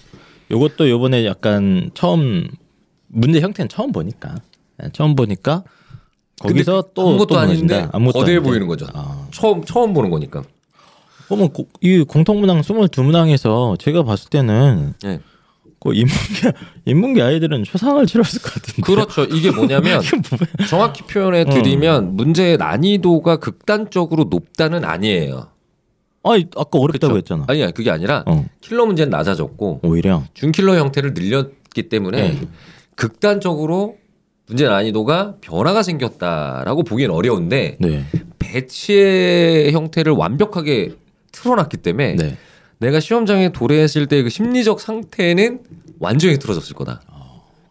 [0.51, 2.49] 요것도 요번에 약간 처음
[3.09, 4.35] 문제 형태는 처음 보니까
[4.83, 5.62] 예, 처음 보니까
[6.40, 7.87] 거기서 근데 또 아무것도 또 아닌데.
[7.92, 8.49] 아무것도 거대해 아닌데.
[8.51, 8.87] 보이는 거죠.
[8.94, 10.42] 아, 처음 처음 보는 거니까.
[11.26, 15.20] 그러면 고- 이 공통문항 22문항에서 제가 봤을 때는 네.
[15.80, 16.52] 그 인문계
[16.86, 18.82] 인문계 아이들은 초상을 치렀을 것 같은데.
[18.82, 19.24] 그렇죠.
[19.24, 20.00] 이게 뭐냐면?
[20.68, 25.48] 정확히 표현해 드리면 문제의 난이도가 극단적으로 높다는 아니에요.
[26.24, 27.18] 아니 아까 어렵다고 그쵸?
[27.18, 27.44] 했잖아.
[27.48, 32.40] 아니야 그게 아니라 어, 킬러 문제는 낮아졌고 오히려 준킬러 형태를 늘렸기 때문에 네.
[32.96, 33.96] 극단적으로
[34.48, 38.04] 문제 난이도가 변화가 생겼다라고 보기엔 어려운데 네.
[38.38, 40.94] 배치의 형태를 완벽하게
[41.46, 42.37] 틀어놨기 때문에 네.
[42.78, 45.61] 내가 시험장에 도래했을 때 그 심리적 상태는
[46.00, 47.00] 완전히 틀어졌을 거다.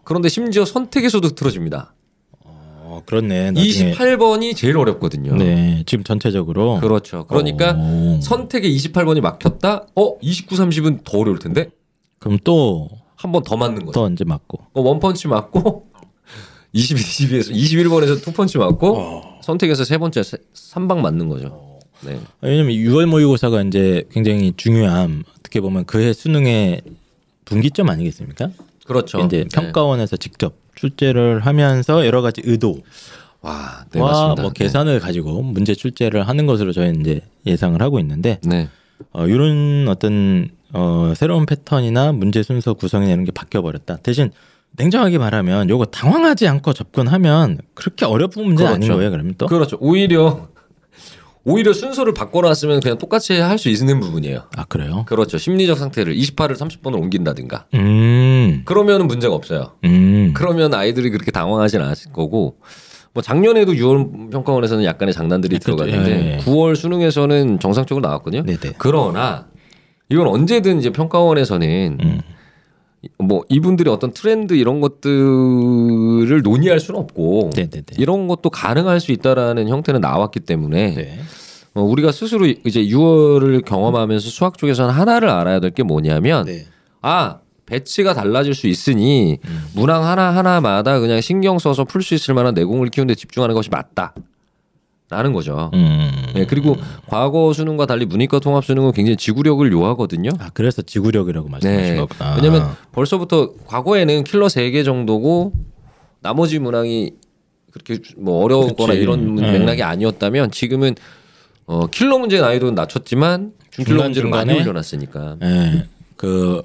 [0.03, 1.93] 그런데 심지어 선택에서도 틀어집니다.
[2.41, 3.51] 어, 그렇네.
[3.51, 5.35] 나중에 28번이 제일 어렵거든요.
[5.35, 7.25] 네, 지금 전체적으로 그렇죠.
[7.27, 9.87] 그러니까 어, 선택에 28번이 막혔다.
[9.95, 11.69] 어, 29, 30은 더 어려울 텐데
[12.19, 14.01] 그럼 또더한번 더 맞는 거죠.
[14.03, 15.87] 언제 맞고 어, 원펀치 맞고
[16.73, 19.39] 21, 22에서 21번에서 투펀치 맞고 어.
[19.43, 21.64] 선택에서 세 번째 3방 맞는 거죠.
[22.05, 22.19] 네.
[22.41, 26.81] 왜냐면 6월 모의고사가 이제 굉장히 중요한 어떻게 보면 그해 수능의
[27.45, 28.49] 분기점 아니겠습니까?
[28.85, 29.19] 그렇죠.
[29.21, 29.45] 이제 네.
[29.51, 32.75] 평가원에서 직접 출제를 하면서 여러 가지 의도와
[33.41, 34.41] 와, 네, 맞습니다.
[34.41, 38.69] 뭐 계산을 가지고 문제 출제를 하는 것으로 저희는 이제 예상을 하고 있는데 네.
[39.11, 43.97] 어, 이런 어떤 어, 새로운 패턴이나 문제 순서 구성이나 이런 게 바뀌어 버렸다.
[43.97, 44.31] 대신
[44.71, 48.05] 냉정하게 말하면 요거 당황하지 않고 접근하면 그렇게
[48.43, 48.97] 문제는 아닌 그렇죠.
[48.97, 49.11] 거예요.
[49.11, 49.77] 그러면 또 그렇죠.
[49.79, 50.47] 오히려
[51.45, 54.45] 오히려 순서를 바꿔놨으면 그냥 똑같이 할 수 있는 부분이에요.
[54.57, 55.05] 아 그래요?
[55.07, 55.37] 그렇죠.
[55.37, 57.67] 심리적 상태를 28을 30번을 옮긴다든가.
[57.75, 59.73] 음, 그러면은 문제가 없어요.
[59.85, 62.57] 음, 그러면 아이들이 그렇게 당황하진 않을 거고
[63.13, 65.77] 뭐 작년에도 6월 평가원에서는 약간의 장난들이 그렇죠.
[65.77, 66.37] 들어갔는데 예, 예.
[66.39, 68.43] 9월 수능에서는 정상적으로 나왔거든요.
[68.43, 68.73] 네네.
[68.77, 69.47] 그러나
[70.09, 72.21] 이건 언제든 이제 평가원에서는 음.
[73.17, 77.83] 뭐 이분들이 어떤 트렌드 이런 것들을 논의할 수는 없고 네네네.
[77.97, 81.19] 이런 것도 가능할 수 있다라는 형태는 나왔기 때문에 네.
[81.73, 86.65] 어, 우리가 스스로 이제 6월을 경험하면서 수학 쪽에서는 하나를 알아야 될 게 뭐냐면 네.
[87.01, 89.65] 아 배치가 달라질 수 있으니 음.
[89.73, 94.13] 문항 하나 하나마다 그냥 신경 써서 풀 수 있을 만한 내공을 키우는데 집중하는 것이 맞다.
[95.09, 95.69] 라는 거죠.
[95.73, 96.11] 음.
[96.33, 96.75] 네, 그리고
[97.07, 100.31] 과거 수능과 달리 문이과 통합 수능은 굉장히 지구력을 요하거든요.
[100.39, 101.95] 아 그래서 지구력이라고 말씀하신 네.
[101.99, 102.35] 거구나.
[102.35, 105.53] 왜냐면 벌써부터 과거에는 킬러 3개 정도고
[106.21, 107.13] 나머지 문항이
[107.71, 109.03] 그렇게 뭐 어려우거나 그치.
[109.03, 109.51] 이런 네.
[109.51, 110.95] 맥락이 아니었다면 지금은
[111.67, 115.37] 어, 킬러 문제 난이도는 낮췄지만 중킬러 중간, 문제를 많이 올려놨으니까.
[115.43, 116.61] 예, 그,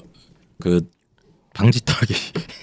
[0.61, 0.88] 그
[1.55, 2.14] 방지턱이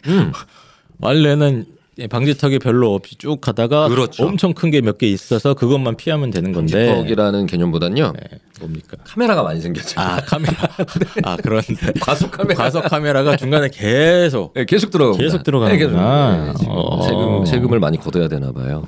[0.08, 0.32] 음.
[1.00, 1.66] 원래는
[2.10, 4.26] 방지턱이 별로 없이 쭉 가다가 그렇죠.
[4.26, 8.14] 엄청 큰 게 몇 개 있어서 그것만 피하면 되는 건데 방지턱이라는 개념보다는요.
[8.16, 8.98] 네, 뭡니까?
[9.04, 10.00] 카메라가 많이 생겼죠.
[10.00, 10.54] 아 카메라.
[11.24, 12.56] 아 그런데 과속 카메라.
[12.64, 15.18] 과속 카메라가 중간에 계속 네, 계속 들어가.
[15.18, 16.54] 계속 들어가는구나.
[16.68, 17.02] 어.
[17.04, 18.84] 세금 세금을 많이 걷어야 되나 봐요.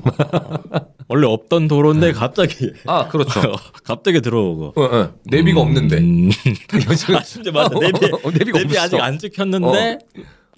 [1.08, 3.56] 원래 없던 도로인데 갑자기 아 그렇죠.
[3.84, 4.74] 갑자기 들어오고.
[4.76, 5.12] 어, 어.
[5.24, 5.98] 내비가 없는데.
[5.98, 6.30] 음.
[6.86, 7.74] 여기서 아 진짜 맞아.
[7.80, 8.82] 내비 어, 내비가 내비 없어.
[8.82, 9.98] 아직 안 찍혔는데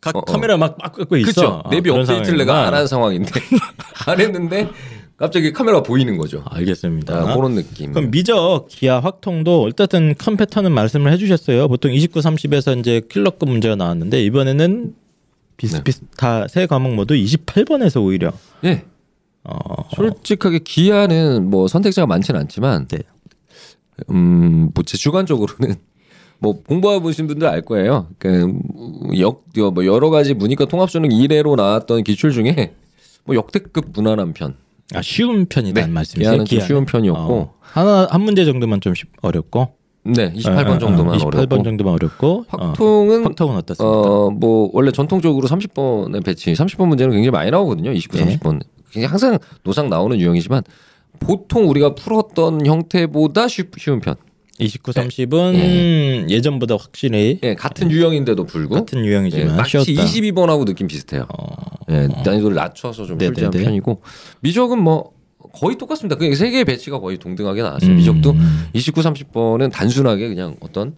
[0.02, 0.22] 각 어, 어.
[0.26, 1.32] 카메라 막막 끄고 있어.
[1.32, 1.62] 그렇죠.
[1.64, 2.68] 아, 내비 그런 업데이트를 내가.
[2.68, 3.32] 안 한 상황인데
[4.08, 4.68] 안 했는데
[5.16, 6.44] 갑자기 카메라가 보이는 거죠.
[6.50, 7.16] 알겠습니다.
[7.16, 7.94] 아, 그런 느낌.
[7.94, 11.68] 그럼 미적, 기하, 확통도 어쨌든 큰 패턴은 말씀을 해주셨어요.
[11.68, 14.96] 보통 29, 30에서 이제 킬러급 문제가 나왔는데 이번에는
[15.58, 18.32] 비슷비슷한 세 과목 모두 28번에서 오히려
[18.64, 18.84] 예.
[19.44, 22.98] 어, 솔직하게 기아는 뭐 선택자가 많지는 않지만 네.
[24.10, 25.76] 음, 뭐제 주관적으로는
[26.42, 28.08] 뭐 공부해 보신 분들 알 거예요.
[28.18, 32.74] 그역 뭐 여러 가지 문이과 통합 수능 1회로 나왔던 기출 중에
[33.26, 34.56] 뭐 역대급 무난한 편.
[34.94, 36.32] 아, 쉬운 편이다는 네, 말씀이세요.
[36.32, 36.68] 기하는 기하는?
[36.68, 37.34] 쉬운 편이었고.
[37.34, 39.70] 어, 하나 한 문제 정도만 좀 쉽- 어렵고
[40.04, 41.64] 네, 28번 어, 어, 정도만 28번 어렵고.
[41.64, 43.88] 정도만 어렵고 확통은 어, 확통은 어떻습니까?
[44.02, 47.92] 어, 뭐 원래 전통적으로 30번의 배치, 30번 문제는 굉장히 많이 나오거든요.
[47.92, 48.38] 29, 네.
[48.40, 48.62] 30번.
[48.92, 50.64] 그게 항상 노상 나오는 유형이지만
[51.20, 54.16] 보통 우리가 풀었던 형태보다 쉬, 쉬운 편.
[54.62, 56.41] 29, 30은 예.
[56.41, 59.91] 전보다 확실히 예, 같은 유형인데도 불구 같은 예, 유형이지만 마치 쉬웠다.
[59.91, 61.26] 22번하고 느낌 비슷해요.
[61.38, 61.56] 어,
[61.89, 63.36] 예, 난이도를 낮춰서 좀 네네네.
[63.39, 64.02] 출제한 편이고
[64.41, 65.12] 미적은 뭐
[65.54, 66.15] 거의 똑같습니다.
[66.15, 67.91] 그세 개의 배치가 거의 동등하게 나왔어요.
[67.91, 67.95] 음.
[67.97, 68.36] 미적도
[68.74, 70.95] 29, 30번은 단순하게 그냥 어떤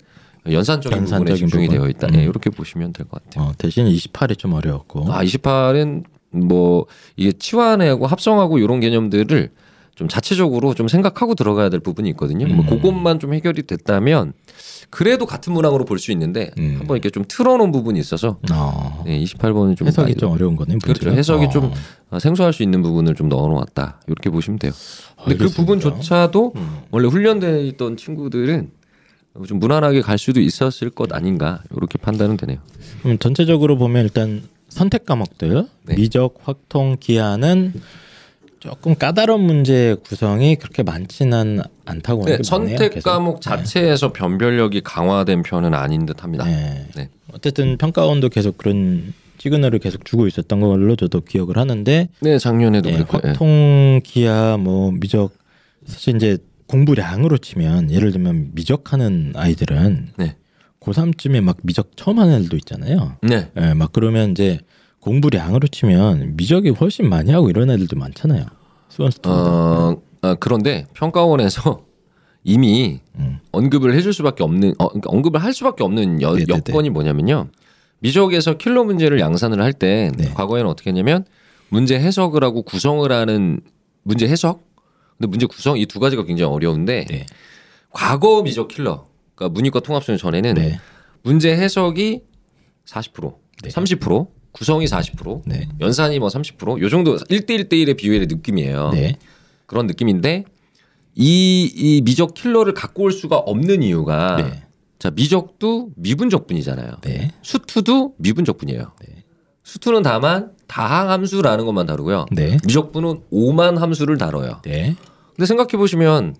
[0.51, 1.79] 연산적인, 부분에 연산적인 집중이 부분.
[1.79, 2.07] 되어 있다.
[2.07, 2.15] 음.
[2.19, 3.45] 예, 이렇게 보시면 될 것 같아요.
[3.49, 9.51] 어, 대신 28이 좀 어려웠고 아, 28은 뭐 이게 치환하고 합성하고 이런 개념들을
[9.95, 12.47] 좀 자체적으로 좀 생각하고 들어가야 될 부분이 있거든요.
[12.47, 12.69] 뭐 음.
[12.69, 14.33] 그것만 좀 해결이 됐다면
[14.89, 16.77] 그래도 같은 문항으로 볼 수 있는데 음.
[16.79, 20.77] 한번 이렇게 좀 틀어놓은 부분이 있어서 어, 네, 28번은 좀 해석이 좀 어려운 거네.
[20.83, 21.11] 그렇죠.
[21.11, 21.49] 해석이 어.
[21.49, 21.71] 좀
[22.09, 24.71] 아, 생소할 수 있는 부분을 좀 넣어놓았다 이렇게 보시면 돼요.
[25.17, 25.55] 근데 그 알겠습니다.
[25.61, 26.77] 부분조차도 음.
[26.91, 28.71] 원래 훈련돼 있던 친구들은
[29.47, 32.57] 좀 무난하게 갈 수도 있었을 것 아닌가 이렇게 판단은 되네요.
[33.19, 35.95] 전체적으로 보면 일단 선택 과목들 네.
[35.95, 37.73] 미적, 확통, 기하는
[38.63, 43.03] 조금 까다로운 문제 구성이 그렇게 많지는 않다고 네, 선택.
[43.03, 46.45] 과목 자체에서 변별력이 강화된 편은 아닌 듯합니다.
[46.45, 46.87] 네.
[46.95, 47.09] 네.
[47.33, 52.93] 어쨌든 평가원도 계속 그런 시그널을 계속 주고 있었던 걸로 저도 기억을 하는데 네, 작년에도 예,
[52.93, 53.19] 그랬고.
[53.25, 53.27] 예.
[53.31, 55.33] 확통 기하 뭐 미적
[55.85, 60.37] 사실 이제 공부량으로 치면 예를 들면 미적하는 아이들은 네.
[60.79, 63.17] 고3쯤에 막 미적 처음 하는 애들도 있잖아요.
[63.23, 63.51] 네.
[63.59, 64.59] 예, 막 그러면 이제
[65.03, 68.45] 공부량으로 치면 미적이 훨씬 많이 하고 이런 애들도 많잖아요.
[69.11, 69.29] 스토리도.
[69.29, 71.83] 어, 아, 그런데 평가원에서
[72.45, 73.39] 이미 음.
[73.51, 76.45] 언급을 해줄 수밖에 없는 어, 그러니까 언급을 할 수밖에 없는 여, 네네네.
[76.69, 77.49] 여건이 뭐냐면요.
[77.99, 80.29] 미적에서 킬러 문제를 양산을 할때 네.
[80.33, 81.25] 과거에는 어떻게 했냐면
[81.69, 83.59] 문제 해석을 하고 구성을 하는
[84.03, 84.67] 문제 해석
[85.17, 87.25] 근데 문제 구성 이 두 가지가 굉장히 어려운데 네.
[87.91, 90.79] 과거 미적 킬러 그러니까 문이과 통합 수능 전에는 네.
[91.23, 92.21] 문제 해석이
[92.85, 93.69] 40% 네.
[93.69, 95.67] 30% 구성이 40% 네.
[95.81, 98.91] 연산이 뭐 30%요 정도 1대 1 대1의 비율의 느낌이에요.
[98.91, 99.17] 네.
[99.65, 100.45] 그런 느낌인데
[101.15, 104.63] 이, 이 미적 킬러를 갖고 올 수가 없는 이유가 네.
[104.99, 106.91] 자 미적도 미분적분이잖아요.
[107.01, 107.31] 네.
[107.41, 108.93] 수투도 미분적분이에요.
[109.01, 109.23] 네.
[109.63, 112.27] 수투는 다만 다항 함수라는 것만 다루고요.
[112.31, 112.57] 네.
[112.65, 114.61] 미적분은 오만 함수를 다뤄요.
[114.63, 114.95] 네.
[115.35, 116.35] 근데 생각해 보시면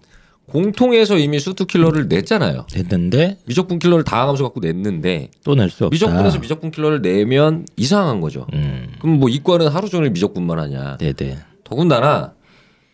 [0.48, 2.68] 공통에서 이미 수투 킬러를 냈잖아요.
[2.72, 5.94] 됐는데 미적분 킬러를 다항 함수 갖고 냈는데 또 낼 수 없다.
[5.94, 8.46] 미적분에서 미적분 킬러를 내면 이상한 거죠.
[8.54, 8.92] 음.
[9.00, 10.98] 그럼 뭐 이과는 하루 종일 미적분만 하냐?
[10.98, 11.38] 네, 네.
[11.64, 12.34] 더군다나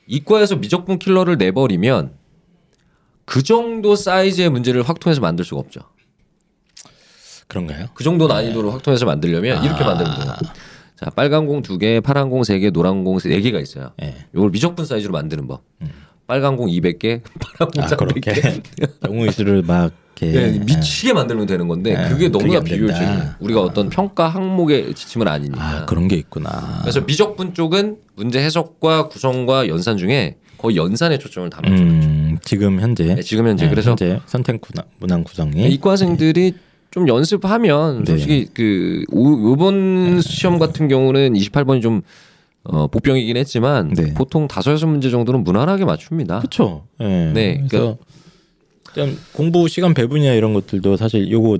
[0.07, 2.13] 이과에서 미적분 킬러를 내버리면
[3.25, 5.81] 그 정도 사이즈의 문제를 확통해서 만들 수가 없죠.
[7.47, 7.87] 그런가요?
[7.95, 10.33] 그 정도 난이도를 확통해서 만들려면 이렇게 만들면 돼요.
[10.97, 13.91] 자, 빨간 공 두 개, 파란 공 세 개, 노란 공 네 개가 있어요.
[13.97, 14.25] 네.
[14.35, 15.63] 이걸 미적분 사이즈로 만드는 법.
[16.29, 17.97] 빨간 공 200개, 파란 공 아, 300개.
[17.97, 18.61] 그렇게
[19.03, 22.59] 경우 수를 막 이렇게 네, 미치게 만들면 되는 건데 네, 그게 너무나.
[22.59, 23.31] 비효율적이에요.
[23.39, 25.59] 우리가 어떤 평가 항목의 지침은 아니니까.
[25.63, 26.79] 아, 그런 게 있구나.
[26.83, 31.73] 그래서 미적분 쪽은 문제 해석과 구성과 연산 중에 거의 연산에 초점을 담아줘.
[31.81, 34.61] 음, 지금 현재 네, 지금 현재 네, 그래서 현재 선택
[34.99, 36.53] 문항, 구성이 이과생들이
[36.91, 38.11] 좀 연습하면 네.
[38.11, 42.01] 솔직히 그 오- 이번 시험 같은 경우는 28번이 좀
[42.71, 44.13] 어, 복병이긴 했지만 네.
[44.13, 46.39] 보통 다섯 여섯 문제 정도는 무난하게 맞춥니다.
[46.39, 46.83] 그렇죠.
[46.99, 47.31] 네.
[47.33, 47.97] 네, 그래서
[48.93, 51.59] 좀 공부 시간 배분이나 이런 것들도 사실 요거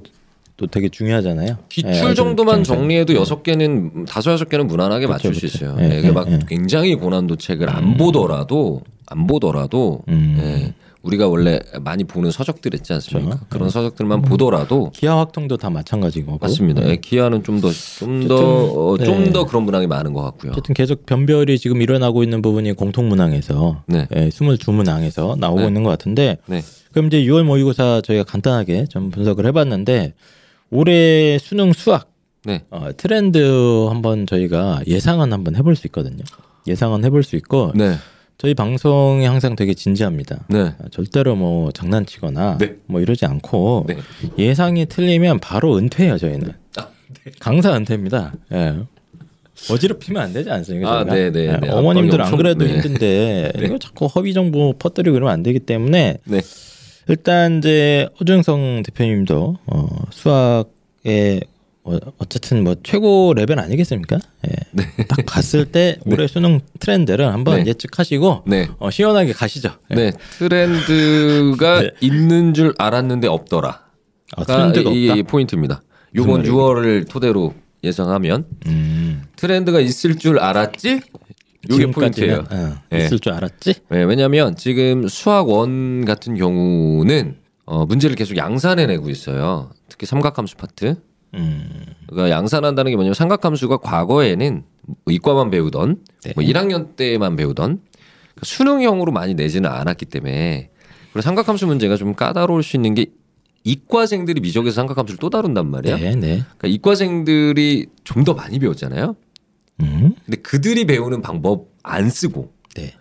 [0.57, 1.57] 또 되게 중요하잖아요.
[1.69, 5.45] 기출 네, 정도만 좀- 정리해도 여섯 개는 다섯 여섯 개는 무난하게 맞출 수.
[5.45, 5.75] 있어요.
[5.79, 6.39] 예, 네, 예, 막 예.
[6.47, 10.73] 굉장히 고난도 책을 안 보더라도 안 보더라도 음.
[11.09, 13.29] 예, 우리가 원래 많이 보는 서적들 있지 않습니까?
[13.31, 13.45] 그렇죠.
[13.49, 16.81] 그런 서적들만 보더라도 기하 확통도 다 마찬가지고 맞습니다.
[16.81, 16.91] 네.
[16.91, 19.31] 예, 기아는 좀 더 좀더 어, 어쨌든, 좀 네.
[19.31, 20.51] 더 그런 문항이 많은 것 같고요.
[20.53, 24.07] 어쨌든 계속 변별이 지금 일어나고 있는 부분이 공통 문항에서 네.
[24.15, 25.67] 예, 22 문항에서 나오고 네.
[25.67, 26.61] 있는 것 같은데 네.
[26.91, 30.13] 그럼 이제 6월 모의고사 저희가 간단하게 좀 분석을 해봤는데
[30.71, 32.09] 올해 수능 수학
[32.45, 32.63] 네.
[32.69, 36.23] 어, 트렌드 한번 저희가 예상은 한번 해볼 수 있거든요.
[36.67, 37.95] 예상은 해볼 수 있고 네.
[38.39, 40.45] 저희 방송이 항상 되게 진지합니다.
[40.47, 40.73] 네.
[40.79, 42.77] 아, 절대로 뭐 장난치거나 네.
[42.85, 43.97] 뭐 이러지 않고 네.
[44.37, 46.87] 예상이 틀리면 바로 은퇴해요 저희는 아,
[47.39, 48.33] 강사 은퇴입니다.
[48.53, 48.77] 예.
[49.69, 50.99] 어지럽히면 안 되지 않습니까?
[50.99, 51.03] 아?
[51.03, 51.69] 네, 네, 예, 네.
[51.69, 52.75] 어머님들 아, 안 그래도 네.
[52.75, 56.41] 힘든데 이거 자꾸 허위 정보 퍼뜨리고 그러면 안 되기 때문에 네.
[57.09, 61.41] 일단 이제 허준성 대표님도 어, 수학에
[61.89, 64.19] 어, 어쨌든 뭐 최고 레벨 아니겠습니까?
[64.47, 64.83] 예.
[65.07, 67.69] 딱 봤을 때 올해 수능 트렌드를 한번 네.
[67.71, 68.67] 예측하시고 네.
[68.77, 69.71] 어, 시원하게 가시죠.
[69.91, 69.95] 예.
[69.95, 70.11] 네.
[70.37, 71.91] 트렌드가 네.
[72.01, 73.81] 있는 줄 알았는데 없더라.
[74.35, 75.23] 아, 트렌드가 이 없다.
[75.23, 75.81] 포인트입니다.
[76.15, 76.55] 요번 말이에요?
[76.55, 81.01] 6월을 토대로 예상하면 음, 트렌드가 있을 줄 알았지?
[81.71, 82.45] 요게 포인트예요.
[82.49, 83.05] 어, 네.
[83.05, 83.73] 있을 줄 알았지.
[83.89, 89.71] 네, 왜냐하면 지금 수학 원 같은 경우는 어, 문제를 계속 양산해내고 있어요.
[89.87, 90.95] 특히 삼각함수 파트.
[91.35, 94.63] 음, 그러니까 양산한다는 게 뭐냐면 삼각함수가 과거에는
[95.07, 96.33] 이과만 배우던 네.
[96.35, 100.69] 뭐 1학년 때만 배우던 그러니까 수능형으로 많이 내지는 않았기 때문에
[101.11, 103.07] 그리고 삼각함수 문제가 좀 까다로울 수 있는 게
[103.63, 105.97] 이과생들이 미적에서 삼각함수를 또 다룬단 말이야.
[105.97, 106.43] 네, 네.
[106.57, 109.15] 그러니까 이과생들이 좀 더 많이 배웠잖아요.
[109.81, 112.93] 음, 근데 그들이 배우는 방법 안 쓰고 네.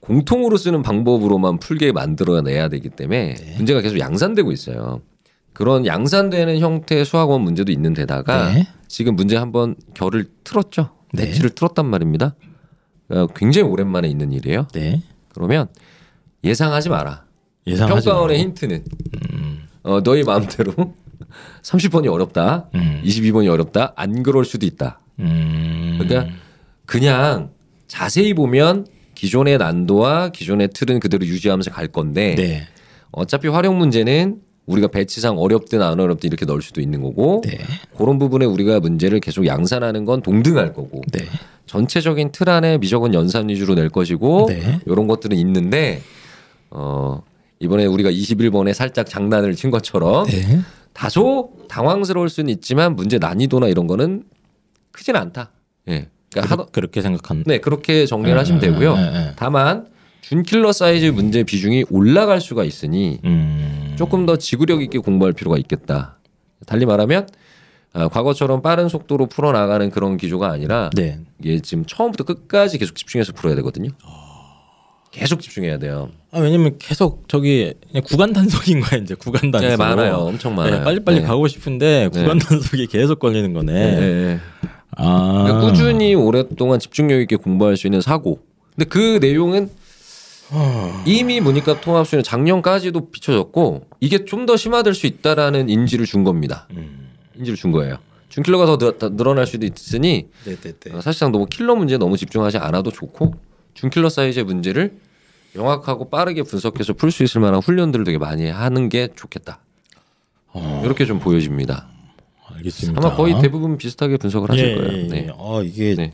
[0.00, 3.56] 공통으로 쓰는 방법으로만 풀게 만들어내야 되기 때문에 네.
[3.56, 5.00] 문제가 계속 양산되고 있어요.
[5.60, 8.66] 그런 양산되는 형태의 수학원 문제도 있는 데다가 네.
[8.88, 10.88] 지금 문제 한번 결을 틀었죠.
[11.12, 11.26] 네.
[11.26, 12.34] 배치를 틀었단 말입니다.
[13.10, 14.68] 어, 굉장히 오랜만에 있는 일이에요.
[14.72, 15.02] 네.
[15.34, 15.68] 그러면
[16.44, 17.26] 예상하지 마라.
[17.66, 18.48] 예상하지 평가원의 말고.
[18.48, 18.84] 힌트는
[19.82, 20.72] 어, 너희 마음대로
[21.60, 22.70] 30번이 어렵다.
[22.74, 23.02] 음.
[23.04, 23.92] 22번이 어렵다.
[23.96, 25.00] 안 그럴 수도 있다.
[25.18, 26.34] 음, 그러니까
[26.86, 27.50] 그냥
[27.86, 32.66] 자세히 보면 기존의 난도와 기존의 틀은 그대로 유지하면서 갈 건데 네.
[33.12, 37.58] 어차피 활용 문제는 우리가 배치상 어렵든 안 어렵든 이렇게 넣을 수도 있는 거고 네.
[37.96, 41.26] 그런 부분에 우리가 문제를 계속 양산하는 건 동등할 거고 네.
[41.66, 44.80] 전체적인 틀 안에 미적은 연산 위주로 낼 것이고 네.
[44.86, 46.02] 이런 것들은 있는데
[46.70, 47.22] 어
[47.58, 50.60] 이번에 우리가 21번에 살짝 장난을 친 것처럼 네.
[50.92, 54.24] 다소 당황스러울 수는 있지만 문제 난이도나 이런 거는
[54.92, 55.50] 크진 않다.
[55.88, 56.08] 예.
[56.32, 57.44] 그러니까 하도 그렇게 생각한.
[57.46, 58.94] 네 그렇게 정리를 하시면 되고요.
[58.96, 59.32] 예, 예, 예.
[59.36, 59.86] 다만
[60.20, 63.89] 준킬러 사이즈 문제 비중이 올라갈 수가 있으니 음.
[64.00, 66.16] 조금 더 지구력 있게 공부할 필요가 있겠다.
[66.64, 67.28] 달리 말하면
[67.92, 71.18] 아, 과거처럼 빠른 속도로 풀어나가는 그런 기조가 아니라 네.
[71.38, 73.90] 이게 지금 처음부터 끝까지 계속 집중해서 풀어야 되거든요.
[75.10, 76.08] 계속 집중해야 돼요.
[76.30, 77.74] 아, 왜냐면 계속 저기
[78.06, 79.68] 구간 단속인 거야 이제 구간 단속.
[79.68, 80.14] 네, 많아요.
[80.14, 80.78] 엄청 많아요.
[80.78, 81.26] 네, 빨리 빨리 네.
[81.26, 83.72] 가고 싶은데 구간 단속이 계속 걸리는 거네.
[83.72, 84.40] 네, 네.
[84.96, 85.44] 아.
[85.44, 88.40] 그러니까 꾸준히 오랫동안 집중력 있게 공부할 수 있는 사고.
[88.74, 89.68] 근데 그 내용은
[91.06, 96.66] 이미 문이과 통합 수능 작년까지도 비춰졌고 이게 좀 더 심화될 수 있다라는 인지를 준 겁니다.
[96.72, 97.10] 음.
[97.36, 97.98] 인지를 준 거예요.
[98.30, 100.96] 준킬러가 더 늘어날 수도 있으니 네네네.
[100.96, 103.34] 어, 사실상 너무 킬러 문제에 너무 집중하지 않아도 좋고
[103.74, 104.92] 준킬러 사이즈의 문제를
[105.52, 109.60] 명확하고 빠르게 분석해서 풀 수 있을 만한 훈련들을 되게 많이 하는 게 좋겠다.
[110.52, 111.88] 어, 이렇게 좀 보여집니다.
[112.56, 113.00] 알겠습니다.
[113.04, 115.08] 아마 거의 대부분 비슷하게 분석을 하실 예, 거예요.
[115.08, 115.28] 네.
[115.36, 116.12] 어 이게 네.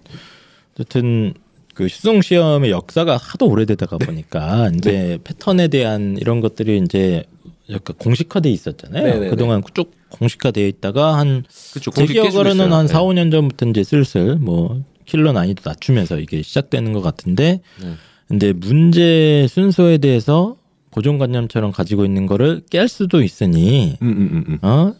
[0.75, 1.35] 어쨌든
[1.77, 7.23] 그 수능 시험의 역사가 하도 오래되다가 보니까 이제 패턴에 대한 이런 것들이 이제
[7.71, 9.05] 약간 공식화돼 있었잖아요.
[9.05, 9.29] 네, 네, 네.
[9.29, 11.45] 그동안 쭉 공식화돼 있다가 한.
[11.49, 12.73] 제 공식 깨지고 기억으로는.
[12.73, 12.93] 한 네.
[12.93, 17.93] 4, 5년 전부터 이제 슬슬 뭐 킬러 난이도 낮추면서 이게 시작되는 것 같은데 네.
[18.27, 20.57] 근데 문제 순서에 대해서
[20.91, 24.59] 고정관념처럼 가지고 있는 거를 깰 수도 있으니 음, 음, 음, 음.
[24.67, 24.95] 어?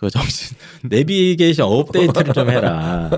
[0.00, 0.56] 그 정신
[0.88, 3.10] 내비게이션 업데이트를 좀 해라.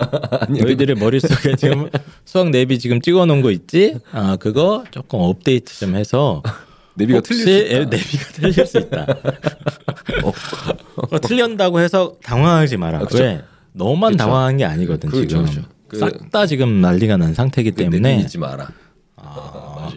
[0.48, 1.88] 너희들의 머릿속에 지금
[2.24, 3.98] 수학 내비 지금 찍어 놓은 거 있지?
[4.10, 6.42] 아, 그거 조금 업데이트 좀 해서
[6.94, 7.74] 내비가 틀릴 수 있다.
[7.76, 9.06] 에, 내비가 틀릴 수 있다.
[11.08, 12.98] 어, 틀린다고 해서 당황하지 마라.
[12.98, 13.22] 그렇죠.
[13.22, 13.42] 왜?
[13.74, 14.24] 너만 그렇죠.
[14.24, 15.64] 당황한 게 아니거든 그렇죠, 지금.
[15.86, 18.68] 그- 싹다 지금 난리가 난 상태이기 그 때문에 믿지 마라.
[19.16, 19.92] 맞아요.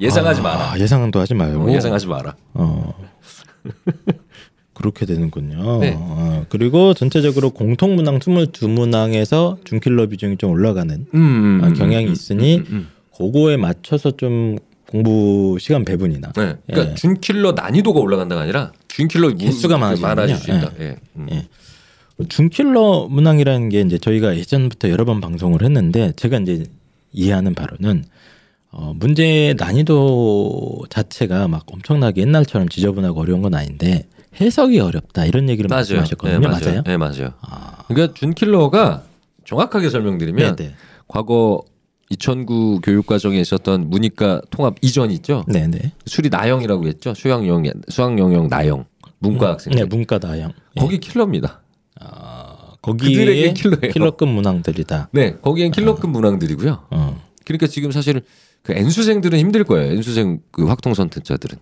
[0.00, 0.72] 예상하지 마라.
[0.72, 2.34] 아, 예상도 하지 말고 어, 예상하지 마라.
[2.54, 2.94] 어.
[4.74, 5.78] 그렇게 되는군요.
[5.80, 5.94] 네.
[5.96, 12.66] 어, 그리고 전체적으로 공통 문항 22문항에서 준킬러 비중이 좀 올라가는 음, 아, 경향이 있으니 음,
[12.70, 12.88] 음.
[13.16, 14.56] 그거에 맞춰서 좀
[14.90, 16.54] 공부 시간 배분이나 네.
[16.66, 16.94] 그러니까 예.
[16.94, 19.78] 준킬러 난이도가 올라간다가 아니라 준킬러 무- 개수가.
[19.78, 20.70] 많아질 수 있다.
[20.80, 20.84] 예.
[20.84, 20.96] 예.
[21.16, 21.26] 음.
[21.30, 21.46] 예.
[22.28, 26.64] 준킬러 문항이라는 게 이제 저희가 예전부터 여러 번 방송을 했는데 제가 이제
[27.12, 28.04] 이해하는 바로는
[28.70, 34.04] 어, 문제 난이도 자체가 막 엄청나게 옛날처럼 지저분하고 어려운 건 아닌데
[34.40, 35.78] 해석이 어렵다 이런 얘기를 맞아요.
[35.80, 36.38] 말씀하셨거든요.
[36.40, 36.82] 네, 맞아요?
[36.84, 37.34] 네, 맞아요.
[37.40, 39.02] 아, 그러니까 준킬러가
[39.44, 40.74] 정확하게 설명드리면 네네.
[41.06, 41.62] 과거
[42.10, 45.44] 2009 교육 과정에 있었던 문이과 통합 이전 있죠.
[45.48, 45.92] 네네.
[46.06, 47.14] 수리 나영이라고 했죠.
[47.14, 48.84] 수학 영역 수학 영역 나영
[49.18, 49.72] 문과 학생.
[49.74, 50.52] 네, 문과 다양.
[50.76, 50.80] 예.
[50.80, 51.62] 거기 킬러입니다.
[52.00, 53.90] 아, 거기에 킬러예요.
[53.92, 55.08] 킬러급 문항들이다.
[55.12, 56.86] 네, 거기엔 킬러급 문항들이고요.
[56.90, 58.22] 어, 그러니까 지금 사실
[58.62, 59.92] 그 N수생들은 힘들 거예요.
[59.92, 61.58] N수생 그 확통 선택자들은.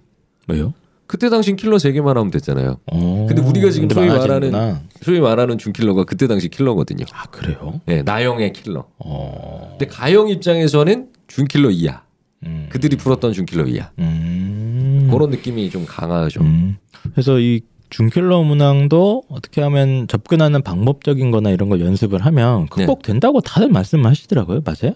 [0.49, 0.75] 왜요?
[1.07, 2.79] 그때 당시 킬러 세 개만 하면 됐잖아요.
[2.87, 4.59] 어, 근데 우리가 지금 근데 소위 많아지는구나.
[4.59, 7.05] 말하는 소위 말하는 준킬러가 그때 당시 킬러거든요.
[7.13, 7.81] 아 그래요?
[7.87, 8.87] 네, 나영의 킬러.
[8.99, 12.03] 어, 근데 가영 입장에서는 준킬러 이하.
[12.47, 13.91] 음, 그들이 풀었던 준킬러 이하.
[13.99, 16.41] 음, 그런 느낌이 좀 강하죠.
[16.41, 16.79] 음.
[17.13, 17.61] 그래서 이
[17.91, 22.87] 준킬러 문항도 어떻게 하면 접근하는 방법적인 거나 이런 걸 연습을 하면 그거 네.
[22.87, 24.63] 꼭 된다고 다들 말씀하시더라고요.
[24.65, 24.95] 맞아요?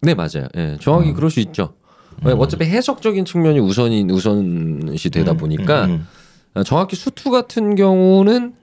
[0.00, 0.48] 네, 맞아요.
[0.56, 1.74] 예, 정확히 그럴 수 있죠.
[2.24, 6.06] 왜 어차피 해석적인 측면이 우선인 우선시 되다 보니까 음,
[6.54, 8.54] 아, 정확히 수투 같은 경우는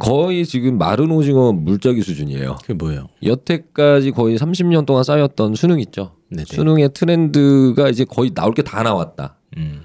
[0.00, 2.56] 거의 지금 마른 오징어 물짜기 수준이에요.
[2.60, 3.08] 그게 뭐예요?
[3.24, 6.12] 여태까지 거의 30년 동안 쌓였던 수능 있죠.
[6.30, 6.44] 네네.
[6.46, 9.36] 수능의 트렌드가 이제 거의 나올 게 다 나왔다.
[9.56, 9.82] 음,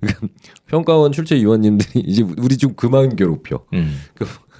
[0.66, 3.60] 평가원 출제 위원님들이 이제 우리 좀 그만 괴롭혀.
[3.74, 4.00] 음,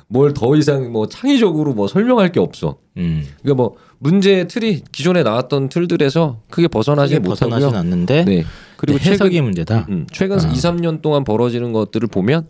[0.09, 2.77] 뭘더 이상 뭐 창의적으로 뭐 설명할 게 없어.
[2.99, 3.25] 음.
[3.42, 7.70] 그러니까 뭐 문제 틀이 기존에 나왔던 틀들에서 크게 벗어나지 못하고요.
[7.70, 8.44] 않는데 네.
[8.76, 9.86] 그리고 해석이 최근 문제다.
[9.88, 10.42] 음, 최근 아.
[10.46, 12.46] 2, 3년 동안 벌어지는 것들을 보면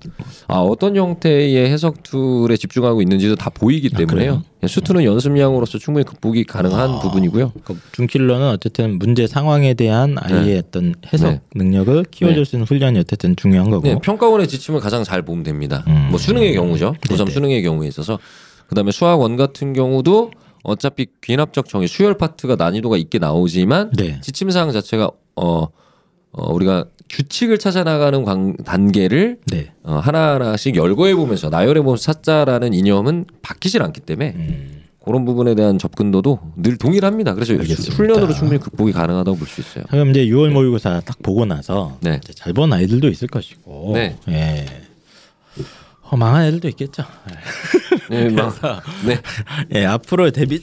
[0.49, 4.43] 아 어떤 형태의 해석 툴에 집중하고 있는지도 다 보이기 아, 때문에요.
[4.43, 4.69] 그래요?
[4.69, 6.99] 수투는 연습량으로서 충분히 극복이 가능한 아.
[6.99, 7.53] 부분이고요.
[7.63, 10.59] 그 준킬러는 어쨌든 문제 상황에 대한 아이의 네.
[10.59, 11.41] 어떤 해석 네.
[11.55, 13.87] 능력을 키워줄 수 있는 훈련이 어쨌든 중요한 거고.
[13.87, 15.85] 네, 평가원의 지침을 가장 잘 보면 됩니다.
[15.87, 16.09] 음.
[16.11, 16.97] 뭐 수능의 경우죠.
[17.01, 17.31] 고3 네네.
[17.31, 18.19] 수능의 경우에 있어서
[18.67, 20.33] 그다음에 수학 원 같은 경우도
[20.65, 24.21] 어차피 귀납적 정의 수열 파트가 난이도가 있게 나오지만 네.
[24.21, 25.69] 지침 사항 자체가 어,
[26.33, 29.73] 어 우리가 규칙을 찾아 나가는 관, 단계를 네.
[29.85, 34.81] 어, 하나하나씩 열거해 보면서 나열해 보면서 찾자라는 이념은 바뀌질 않기 때문에 음.
[35.05, 37.35] 그런 부분에 대한 접근도도 늘 동일합니다.
[37.35, 37.95] 그래서 알겠습니다.
[37.95, 39.85] 훈련으로 충분히 극복이 가능하다고 볼 수 있어요.
[39.91, 42.21] 그럼 이제 6월 모의고사 딱 보고 나서 네.
[42.35, 44.17] 잘 본 아이들도 있을 것이고, 네.
[44.31, 44.65] 예.
[46.15, 47.03] 어, 망한 애들도 있겠죠.
[48.09, 48.55] 네, 막,
[49.05, 49.21] 네.
[49.75, 50.63] 예, 앞으로 대비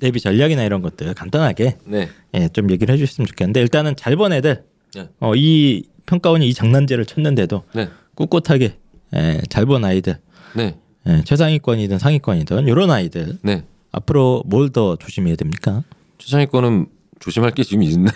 [0.00, 2.08] 대비 전략이나 이런 것들 간단하게 네.
[2.32, 4.64] 예, 좀 얘기를 해주셨으면 좋겠는데 일단은 잘 본 애들
[4.94, 5.08] 네.
[5.20, 7.90] 어, 이 평가원이 이 장난제를 쳤는데도 네.
[8.14, 8.78] 꿋꿋하게
[9.16, 10.18] 예, 잘 본 아이들
[10.54, 10.78] 네.
[11.06, 13.64] 예, 최상위권이든 상위권이든 이런 아이들 네.
[13.92, 15.82] 앞으로 뭘 더 조심해야 됩니까?
[16.16, 16.86] 최상위권은
[17.20, 18.14] 조심할 게 지금 있나요?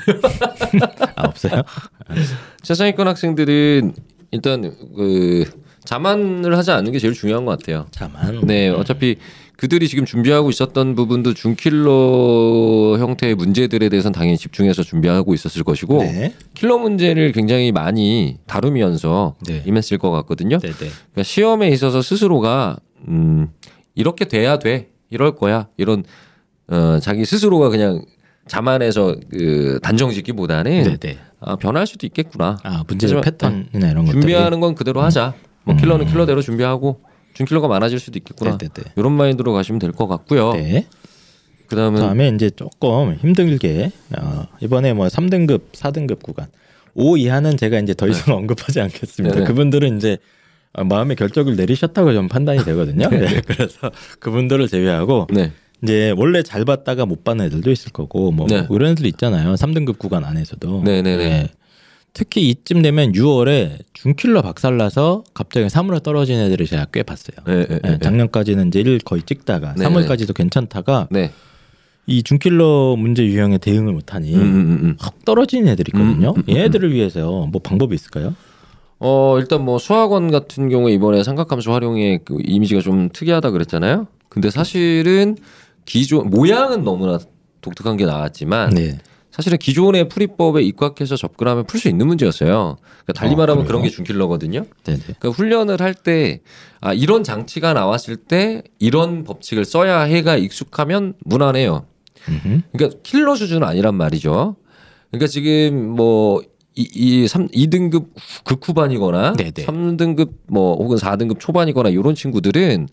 [1.14, 1.62] 아 없어요?
[2.62, 3.92] 최상위권 학생들은
[4.31, 5.45] 일단 그
[5.85, 7.87] 자만을 하지 않는 게 제일 중요한 것 같아요.
[7.91, 8.41] 자만.
[8.43, 9.16] 네, 어차피
[9.57, 16.33] 그들이 지금 준비하고 있었던 부분도 준킬러 형태의 문제들에 대해서는 당연히 집중해서 준비하고 있었을 것이고 네.
[16.55, 19.64] 킬러 문제를 굉장히 많이 다루면서 네.
[19.66, 20.59] 임했을 것 같거든요.
[20.59, 20.74] 네, 네.
[20.76, 23.49] 그러니까 시험에 있어서 스스로가 음
[23.97, 26.05] 이렇게 돼야 돼 이럴 거야 이런
[26.68, 28.05] 어 자기 스스로가 그냥
[28.49, 31.18] 자만해서 그 단정짓기보다는 네, 네.
[31.40, 32.57] 아, 변할 수도 있겠구나.
[32.62, 35.34] 아 문제의 하지만, 패턴이나 이런 것들 준비하는 건 그대로 하자.
[35.64, 37.01] 뭐 킬러는 킬러대로 준비하고
[37.34, 38.57] 준킬러가 많아질 수도 있겠구나.
[38.59, 38.92] 네, 네, 네.
[38.96, 40.53] 이런 마인드로 가시면 될 것 같고요.
[40.55, 40.86] 네.
[41.68, 46.46] 그다음은 다음에 이제 조금 힘들게 어, 이번에 뭐 3등급, 4등급 구간
[46.94, 49.34] 5 이하는 제가 이제 더 이상 언급하지 않겠습니다.
[49.36, 49.46] 네, 네.
[49.46, 50.16] 그분들은 이제
[50.72, 53.09] 어, 마음의 결정을 내리셨다고 좀 판단이 되거든요.
[53.12, 55.53] 네, 그래서 그분들을 제외하고 네.
[55.83, 58.66] 이제 원래 잘 봤다가 못 봤는 애들도 있을 거고 뭐 네.
[58.66, 59.55] 그런 애들 있잖아요.
[59.55, 60.83] 3등급 구간 안에서도.
[60.85, 61.49] 네, 네, 네.
[62.14, 67.37] 특히 이쯤 되면 6월에 준킬러 박살나서 갑자기 3으로 떨어진 애들을 제가 꽤 봤어요.
[67.47, 67.99] 네, 네, 네, 네.
[67.99, 71.31] 작년까지는 이제 1 거의 찍다가 네, 3월까지도 괜찮다가 네.
[72.07, 74.97] 이 준킬러 문제 유형에 대응을 못하니 음, 음, 음.
[74.99, 76.31] 확 떨어지는 애들이 있거든요.
[76.31, 78.35] 음, 음, 음, 얘네들을 위해서 뭐 방법이 있을까요?
[78.99, 84.09] 어 일단 뭐 수학원 같은 경우에 이번에 삼각함수 활용의 그 이미지가 좀 특이하다 그랬잖아요.
[84.29, 85.37] 근데 사실은
[85.89, 87.18] 기존 모양은 너무나
[87.62, 88.99] 독특한 게 나왔지만 네.
[89.30, 92.76] 사실은 기존의 풀이법에 입각해서 접근하면 풀 수 있는 문제였어요.
[93.05, 93.68] 그러니까 달리 어, 말하면 그래요?
[93.68, 94.64] 그런 게 준킬러거든요.
[94.84, 94.99] 네네.
[95.01, 96.41] 그러니까 훈련을 할 때
[96.80, 101.86] 아, 이런 장치가 나왔을 때 이런 법칙을 써야 해가 익숙하면 무난해요.
[102.28, 102.61] 음흠.
[102.72, 104.57] 그러니까 킬러 수준은 아니란 말이죠.
[105.11, 106.43] 그러니까 지금 뭐
[106.74, 108.09] 이, 이 3, 2등급
[108.45, 109.53] 극후반이거나 네네.
[109.66, 112.89] 3등급 뭐 혹은 4등급 초반이거나 이런 친구들은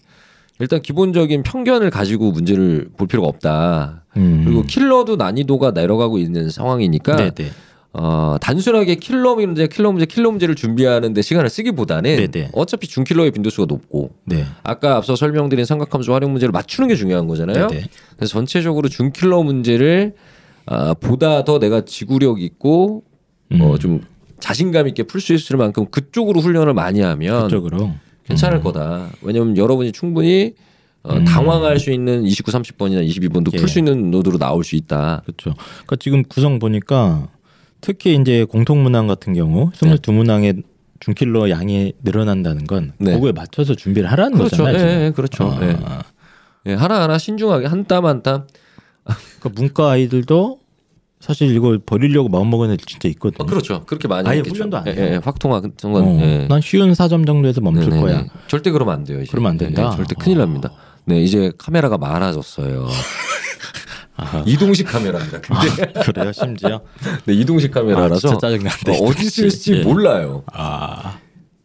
[0.60, 4.04] 일단 기본적인 편견을 가지고 문제를 볼 필요가 없다.
[4.18, 4.44] 음.
[4.46, 7.52] 그리고 킬러도 난이도가 내려가고 있는 상황이니까 네네.
[7.98, 12.50] 어, 단순하게 킬러 문제, 킬러 문제, 킬러 문제를 준비하는데 시간을 쓰기보다는 네네.
[12.54, 14.46] 어차피 준킬러의 빈도수가 높고 네.
[14.64, 17.68] 아까 앞서 설명드린 삼각함수 활용 문제를 맞추는 게 중요한 거잖아요.
[17.68, 17.86] 네네.
[18.18, 20.14] 그래서 전체적으로 준킬러 문제를
[20.66, 23.04] 아, 보다 더 내가 지구력 있고
[23.52, 23.62] 음.
[23.62, 24.02] 어, 좀
[24.40, 27.94] 자신감 있게 풀 수 있을 만큼 그쪽으로 훈련을 많이 하면 그쪽으로.
[28.26, 29.10] 괜찮을 거다.
[29.22, 30.54] 왜냐면 여러분이 충분히
[31.04, 31.26] 어, 음.
[31.26, 33.58] 당황할 수 있는 29, 30번이나 22번도 예.
[33.58, 35.22] 풀수 있는 노드로 나올 수 있다.
[35.26, 35.54] 그렇죠.
[35.56, 37.28] 그러니까 지금 구성 보니까
[37.82, 40.64] 특히 이제 공통 문항 같은 경우 22문항의
[41.00, 43.14] 준킬러 양이 늘어난다는 건 네.
[43.14, 44.58] 그거에 맞춰서 준비를 하라는 그렇죠.
[44.64, 44.74] 거잖아요.
[44.76, 45.02] 예, 지금.
[45.04, 45.44] 예, 그렇죠.
[45.52, 45.78] 아, 예.
[46.72, 48.48] 예, 하나하나 신중하게 한 땀 한 땀.
[49.04, 50.60] 그러니까 문과 아이들도
[51.26, 53.44] 사실 이걸 버리려고 마음먹은 애들 진짜 있거든 요.
[53.44, 53.84] 어, 그렇죠.
[53.88, 54.54] 그렇게 많이 아예 했겠죠.
[54.54, 55.14] 훈련도 안 예, 해요.
[55.14, 55.74] 예, 확통화 건.
[55.84, 56.46] 어, 예.
[56.48, 58.02] 난 쉬운 4점 정도에서 멈출 네네네.
[58.02, 58.26] 거야.
[58.48, 59.22] 절대 그러면 안 돼요.
[59.24, 59.32] 이제.
[59.32, 59.82] 그러면 안 된다?
[59.82, 60.70] 예, 예, 절대 큰일 납니다.
[61.06, 62.88] 네, 이제 카메라가 많아졌어요.
[64.46, 65.42] 이동식 카메라입니다.
[65.42, 66.82] 근데 그래요, 심지어.
[67.26, 68.92] 네, 이동식 아, 카메라라서 진짜 짜증난데.
[68.92, 69.84] 어, 어디 있을지 예.
[69.84, 70.44] 몰라요.
[70.54, 71.18] 아,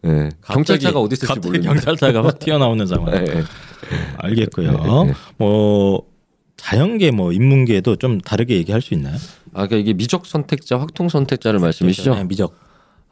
[0.07, 0.31] 예.
[0.47, 3.15] 경찰차가 어디 있을지 모르는 경찰차가 확 튀어나오는 상황.
[3.15, 3.45] 예, 예.
[4.17, 4.73] 알겠고요.
[4.73, 5.13] 네, 네.
[5.37, 6.09] 뭐
[6.57, 9.17] 자연계, 뭐 인문계도 좀 다르게 얘기할 수 있나요?
[9.53, 12.15] 아, 그러니까 이게 미적 선택자, 확통 선택자를 말씀이시죠?
[12.15, 12.53] 네, 미적.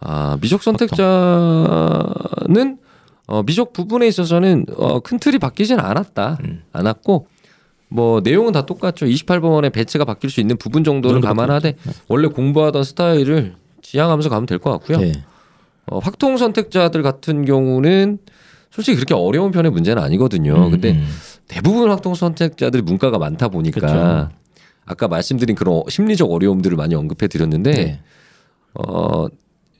[0.00, 2.78] 아, 미적 선택자는
[3.26, 6.38] 어, 미적 부분에 있어서는 어, 큰 틀이 바뀌진 않았다.
[6.44, 6.62] 음.
[6.72, 7.26] 않았고
[7.88, 9.06] 뭐 내용은 다 똑같죠.
[9.06, 11.74] 28번의 배치가 바뀔 수 있는 부분 정도는 그 정도 감안하되
[12.08, 14.98] 원래 공부하던 스타일을 지향하면서 가면 될 것 같고요.
[14.98, 15.12] 네.
[15.86, 18.18] 어, 확통 선택자들 같은 경우는
[18.70, 20.66] 솔직히 그렇게 어려운 편의 문제는 아니거든요.
[20.66, 21.06] 음, 근데 음.
[21.48, 24.28] 대부분 확통 선택자들이 문과가 많다 보니까 그렇죠.
[24.88, 28.00] 아까 말씀드린 그런 심리적 어려움들을 많이 언급해 드렸는데 네.
[28.74, 29.26] 어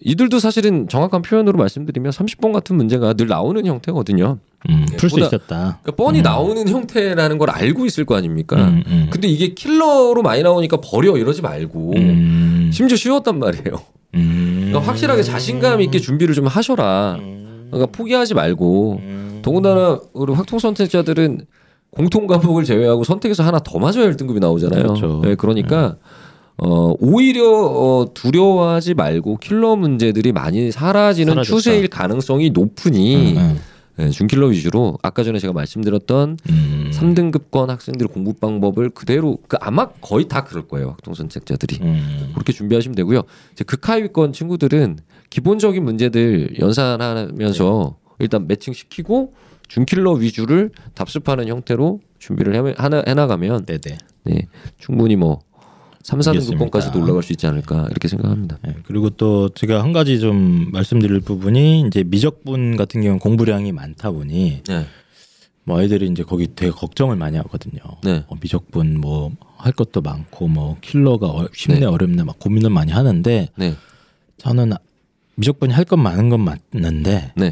[0.00, 4.38] 이들도 사실은 정확한 표현으로 말씀드리면 30번 같은 문제가 늘 나오는 형태거든요.
[4.68, 5.78] 음, 풀수 보다- 있었다.
[5.82, 6.22] 그러니까 뻔히 음.
[6.22, 8.56] 나오는 형태라는 걸 알고 있을 거 아닙니까?
[8.68, 9.08] 음, 음.
[9.10, 13.80] 근데 이게 킬러로 많이 나오니까 버려 이러지 말고 음, 심지어 쉬웠단 말이에요.
[14.14, 14.66] 음.
[14.68, 17.16] 그러니까 확실하게 자신감 있게 준비를 좀 하셔라.
[17.18, 17.68] 음.
[17.70, 19.38] 그러니까 포기하지 말고 음.
[19.42, 21.46] 더군다나 우리 확통 선택자들은
[21.90, 24.82] 공통 과목을 제외하고 선택해서 하나 더 맞아야 1등급이 나오잖아요.
[24.82, 25.20] 그렇죠.
[25.24, 25.96] 네, 그러니까
[26.56, 31.56] 어 오히려 어, 두려워하지 말고 킬러 문제들이 많이 사라지는 사라졌다.
[31.56, 33.58] 추세일 가능성이 높으니 음,
[33.96, 36.90] 네, 준킬러 위주로 아까 전에 제가 말씀드렸던 음.
[36.92, 40.90] 3등급권 학생들의 공부 방법을 그대로 그 아마 거의 다 그럴 거예요.
[40.90, 41.78] 확통 선택자들이.
[41.82, 42.30] 음.
[42.34, 43.22] 그렇게 준비하시면 되고요.
[43.52, 44.98] 이제 극하위권 친구들은
[45.30, 49.32] 기본적인 문제들 연산하면서 일단 매칭시키고
[49.68, 53.98] 준킬러 위주를 답습하는 형태로 준비를 해, 하나, 해나가면 네네.
[54.24, 54.46] 네,
[54.78, 55.40] 충분히 뭐
[56.02, 56.98] 3, 4등급권까지도 알겠습니다.
[56.98, 58.58] 올라갈 수 있지 않을까 이렇게 생각합니다.
[58.66, 64.10] 예, 그리고 또 제가 한 가지 좀 말씀드릴 부분이 이제 미적분 같은 경우는 공부량이 많다
[64.10, 64.86] 보니 네.
[65.64, 67.80] 뭐 아이들이 이제 거기 되게 걱정을 많이 하거든요.
[68.02, 68.24] 네.
[68.28, 71.86] 어, 미적분 뭐 할 것도 많고 뭐 킬러가 어- 쉽네 네.
[71.86, 73.74] 어렵네 막 고민을 많이 하는데 네.
[74.38, 74.72] 저는
[75.34, 76.40] 미적분이 할건 많은 건
[76.72, 77.50] 맞는데 네.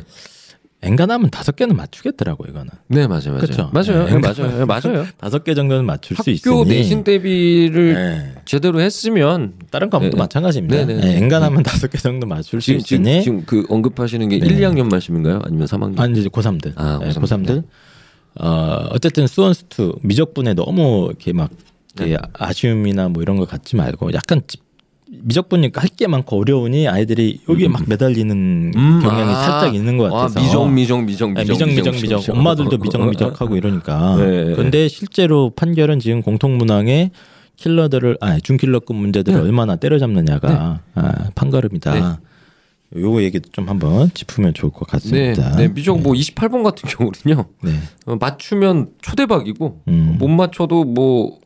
[0.87, 3.28] 엔간하면 다섯 개는 맞추겠더라고요 이거는 네, 맞아요.
[3.28, 3.41] 맞아요.
[3.41, 3.70] 그쵸?
[3.72, 4.05] 맞아요.
[4.07, 4.14] 네.
[4.14, 4.59] 네, 맞아요.
[4.59, 5.07] 네, 맞아요.
[5.18, 8.34] 다섯 개 정도는 맞출 수 있으니 학교 내신 대비를 네.
[8.45, 10.22] 제대로 했으면 다른 과목도 네.
[10.22, 10.76] 마찬가지입니다.
[10.76, 11.12] 네, 네, 네.
[11.14, 14.47] 예, 엔간하면 다섯 개 정도 맞출 수 지금 지금, 있으니 지금 그 언급하시는 게 네.
[14.47, 15.41] 1, 2학년 말씀인가요?
[15.45, 15.99] 아니면 3학년?
[16.01, 16.72] 아니 이제 고3들.
[16.76, 17.22] 아, 예, 고3들.
[17.47, 17.64] 고3들.
[18.39, 21.51] 어, 어쨌든 수원스투 미적분에 너무 이렇게 막
[22.34, 24.65] 아쉬움이나 뭐 이런 거 갖지 말고 약간 집-
[25.22, 29.34] 미적분이니까 할 게 많고 어려우니 아이들이 여기에 막 매달리는 음, 경향이 아.
[29.34, 33.08] 살짝 있는 것 아, 같아서 미적 미적 미적 네, 미적 미적 미적 미적 엄마들도 미적
[33.08, 34.54] 미적하고 이러니까 네.
[34.54, 37.12] 근데 실제로 판결은 지금 공통문항에
[37.56, 39.42] 킬러들을 아 준킬러급 문제들을 네.
[39.44, 42.20] 얼마나 때려잡느냐가 아, 판가름이다.
[42.94, 44.92] 요거 얘기도 좀 한번 짚으면 좋을 것 네,
[45.32, 45.56] 같습니다.
[45.56, 47.46] 네, 미적 뭐 28번 같은 경우는요.
[47.62, 47.72] 네.
[48.06, 50.16] 어, 맞추면 초대박이고 음.
[50.18, 51.38] 못 맞춰도 뭐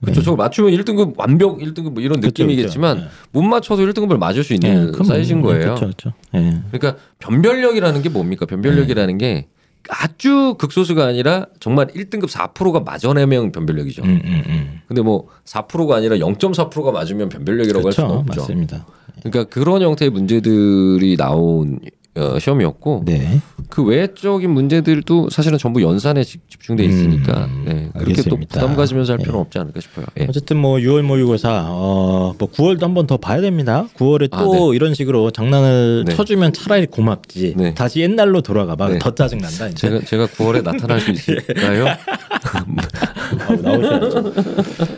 [0.00, 0.20] 그렇죠.
[0.20, 0.24] 네.
[0.24, 3.06] 저 맞추면 1등급 완벽 1등급 뭐 이런 그쵸, 느낌이겠지만 그쵸.
[3.06, 3.12] 네.
[3.32, 5.74] 못 맞춰도 1등급을 맞을 수 있는 그럼 사이즈인 뭐, 거예요.
[5.74, 6.12] 그렇죠, 그렇죠.
[6.34, 6.60] 예.
[6.70, 8.46] 그러니까 변별력이라는 게 뭡니까?
[8.46, 9.48] 변별력이라는 게
[9.88, 14.02] 아주 극소수가 아니라 정말 1등급 4%가 맞아내면 변별력이죠.
[14.02, 14.80] 음, 음, 음.
[14.86, 18.40] 근데 뭐 4%가 아니라 0.4%가 맞으면 변별력이라고 할 수는 그렇죠, 없죠.
[18.42, 18.86] 맞습니다.
[19.22, 21.80] 그러니까 그런 형태의 문제들이 나온
[22.16, 28.14] 어, 시험이었고 네, 그 외적인 문제들도 사실은 전부 연산에 집- 집중돼 있으니까 음, 네, 그렇게
[28.14, 28.60] 또 알겠습니다.
[28.60, 29.24] 부담 가지면서 할 예.
[29.24, 30.06] 필요는 없지 않을까 싶어요.
[30.18, 30.26] 예.
[30.28, 33.86] 어쨌든 뭐 6월 모의고사 어 뭐 9월도 한 번 더 봐야 됩니다.
[33.96, 36.14] 9월에 아, 또 이런 식으로 장난을 네.
[36.14, 37.54] 쳐주면 차라리 고맙지.
[37.56, 37.74] 네.
[37.74, 38.88] 다시 옛날로 돌아가봐.
[38.88, 38.98] 네.
[38.98, 39.70] 더 짜증 난다.
[39.70, 41.86] 제가 제가 9월에 나타날 수 있을까요?
[41.88, 44.32] 아, 나오셔야죠.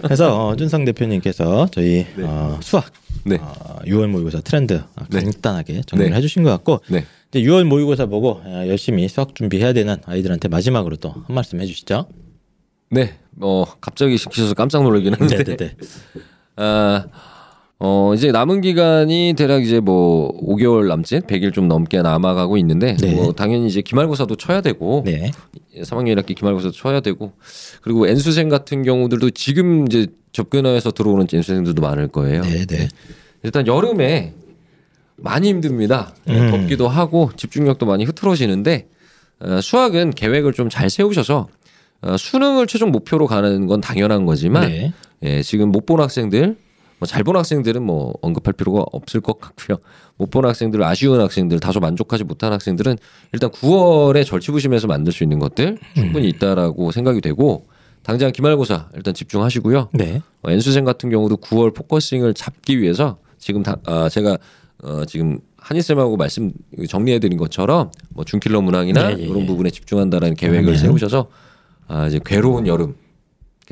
[0.02, 2.86] 그래서 어, 준성 대표님께서 저희 어, 수학
[3.24, 3.36] 네.
[3.40, 5.22] 어, 6월 모의고사 트렌드 어, 네.
[5.22, 6.16] 간단하게 정리를 네.
[6.16, 7.04] 해주신 것 같고 네.
[7.30, 12.06] 이제 6월 모의고사 보고 어, 열심히 수학 준비해야 되는 아이들한테 마지막으로 또 한 말씀 해주시죠.
[12.90, 13.14] 네.
[13.40, 15.44] 어 갑자기 시키셔서 깜짝 놀라긴 한데.
[15.44, 15.76] 네 네네.
[16.56, 17.06] 아,
[17.82, 23.14] 어, 이제 남은 기간이 대략 이제 뭐 5개월 남짓, 100일 좀 넘게 남아가고 있는데, 네.
[23.14, 25.30] 뭐 당연히 이제 기말고사도 쳐야 되고, 네.
[25.78, 27.32] 3학년 1학기 기말고사도 쳐야 되고,
[27.80, 32.42] 그리고 N수생 같은 경우들도 지금 이제 접근해서 들어오는 N수생들도 많을 거예요.
[32.42, 32.88] 네 네.
[33.42, 34.34] 일단 여름에
[35.16, 36.14] 많이 힘듭니다.
[36.28, 36.50] 음.
[36.50, 38.88] 덥기도 하고 집중력도 많이 흐트러지는데
[39.40, 41.48] 어, 수학은 계획을 좀 잘 세우셔서
[42.02, 44.92] 어, 수능을 최종 목표로 가는 건 당연한 거지만 네.
[45.22, 46.56] 예, 지금 못 본 학생들,
[47.00, 49.78] 뭐 잘 본 학생들은 뭐 언급할 필요가 없을 것 같고요.
[50.16, 52.98] 못 본 학생들, 아쉬운 학생들, 다소 만족하지 못한 학생들은
[53.32, 57.66] 일단 9월에 절치부심해서 만들 수 있는 것들 충분히 있다라고 생각이 되고
[58.02, 59.88] 당장 기말고사 일단 집중하시고요.
[59.94, 60.20] 네.
[60.42, 64.36] 어, N수생 같은 경우도 9월 focusing을 잡기 위해서 지금 다, 아, 제가
[64.82, 66.52] 어, 지금 한희쌤하고 말씀
[66.88, 69.46] 정리해드린 것처럼 뭐 준킬러 문항이나 네, 예, 이런 예.
[69.46, 70.78] 부분에 집중한다라는 계획을 네.
[70.78, 71.28] 세우셔서
[71.88, 72.94] 아, 이제 괴로운 여름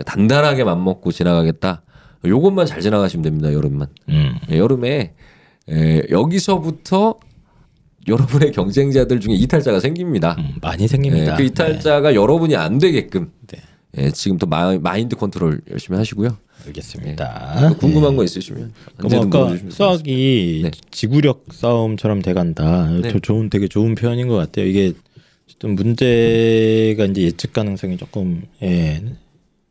[0.05, 1.83] 단단하게 맘먹고 지나가겠다.
[2.25, 3.53] 요것만 잘 지나가시면 됩니다.
[3.53, 3.89] 여름만.
[4.09, 4.35] 음.
[4.51, 5.15] 예, 여름에
[5.69, 7.19] 에, 여기서부터
[8.07, 10.37] 여러분의 경쟁자들 중에 이탈자가 생깁니다.
[10.39, 11.33] 음, 많이 생깁니다.
[11.33, 13.59] 예, 그 이탈자가 여러분이 안 되게끔 네.
[13.99, 16.29] 예, 지금부터 마, 마인드 컨트롤 열심히 하시고요.
[16.29, 16.67] 네.
[16.67, 17.69] 알겠습니다.
[17.69, 20.71] 또 궁금한 거 있으시면 그럼 언제든 아까 수학이 네.
[20.91, 22.91] 지구력 싸움처럼 돼간다.
[22.91, 23.11] 네.
[23.13, 24.67] 저 좋은 되게 좋은 표현인 것 같아요.
[24.67, 24.93] 이게
[25.59, 29.03] 좀 문제가 이제 예측 가능성이 조금 예,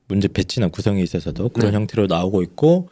[0.07, 1.77] 문제 배치나 구성에 있어서도 그런 네.
[1.77, 2.89] 형태로 나오고 있고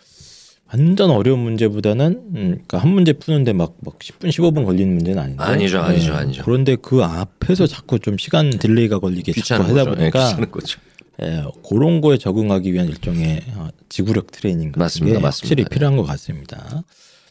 [0.68, 5.44] 완전 어려운 문제보다는 음, 그러니까 한 문제 푸는데 막, 막 10분 15분 걸리는 문제는 아닌데
[5.44, 5.48] 예.
[5.48, 6.44] 아니죠, 아니죠, 아니죠.
[6.44, 9.92] 그런데 그 앞에서 자꾸 좀 시간 delay가 걸리게 자꾸 하다 거죠.
[9.92, 10.80] 예, 보니까 귀찮은 거죠.
[11.22, 15.46] 예, 그런 거에 적응하기 위한 일종의 어, 지구력 트레이닝 같은 맞습니다, 게 맞습니다.
[15.46, 15.70] 확실히 네.
[15.70, 16.84] 필요한 것 같습니다.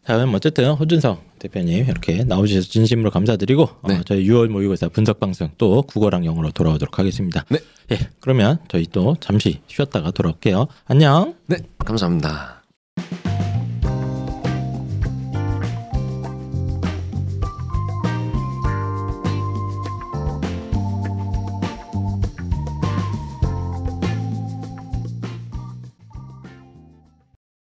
[0.07, 3.97] 자, 그럼 어쨌든 호준성 대표님 이렇게 나오셔서 진심으로 감사드리고 네.
[3.97, 7.45] 어, 저희 6월 모의고사 분석 방송 또 국어랑 영어로 돌아오도록 하겠습니다.
[7.49, 7.59] 네.
[7.93, 10.67] 예, 그러면 저희 또 잠시 쉬었다가 돌아올게요.
[10.87, 11.35] 안녕.
[11.47, 12.64] 네, 감사합니다.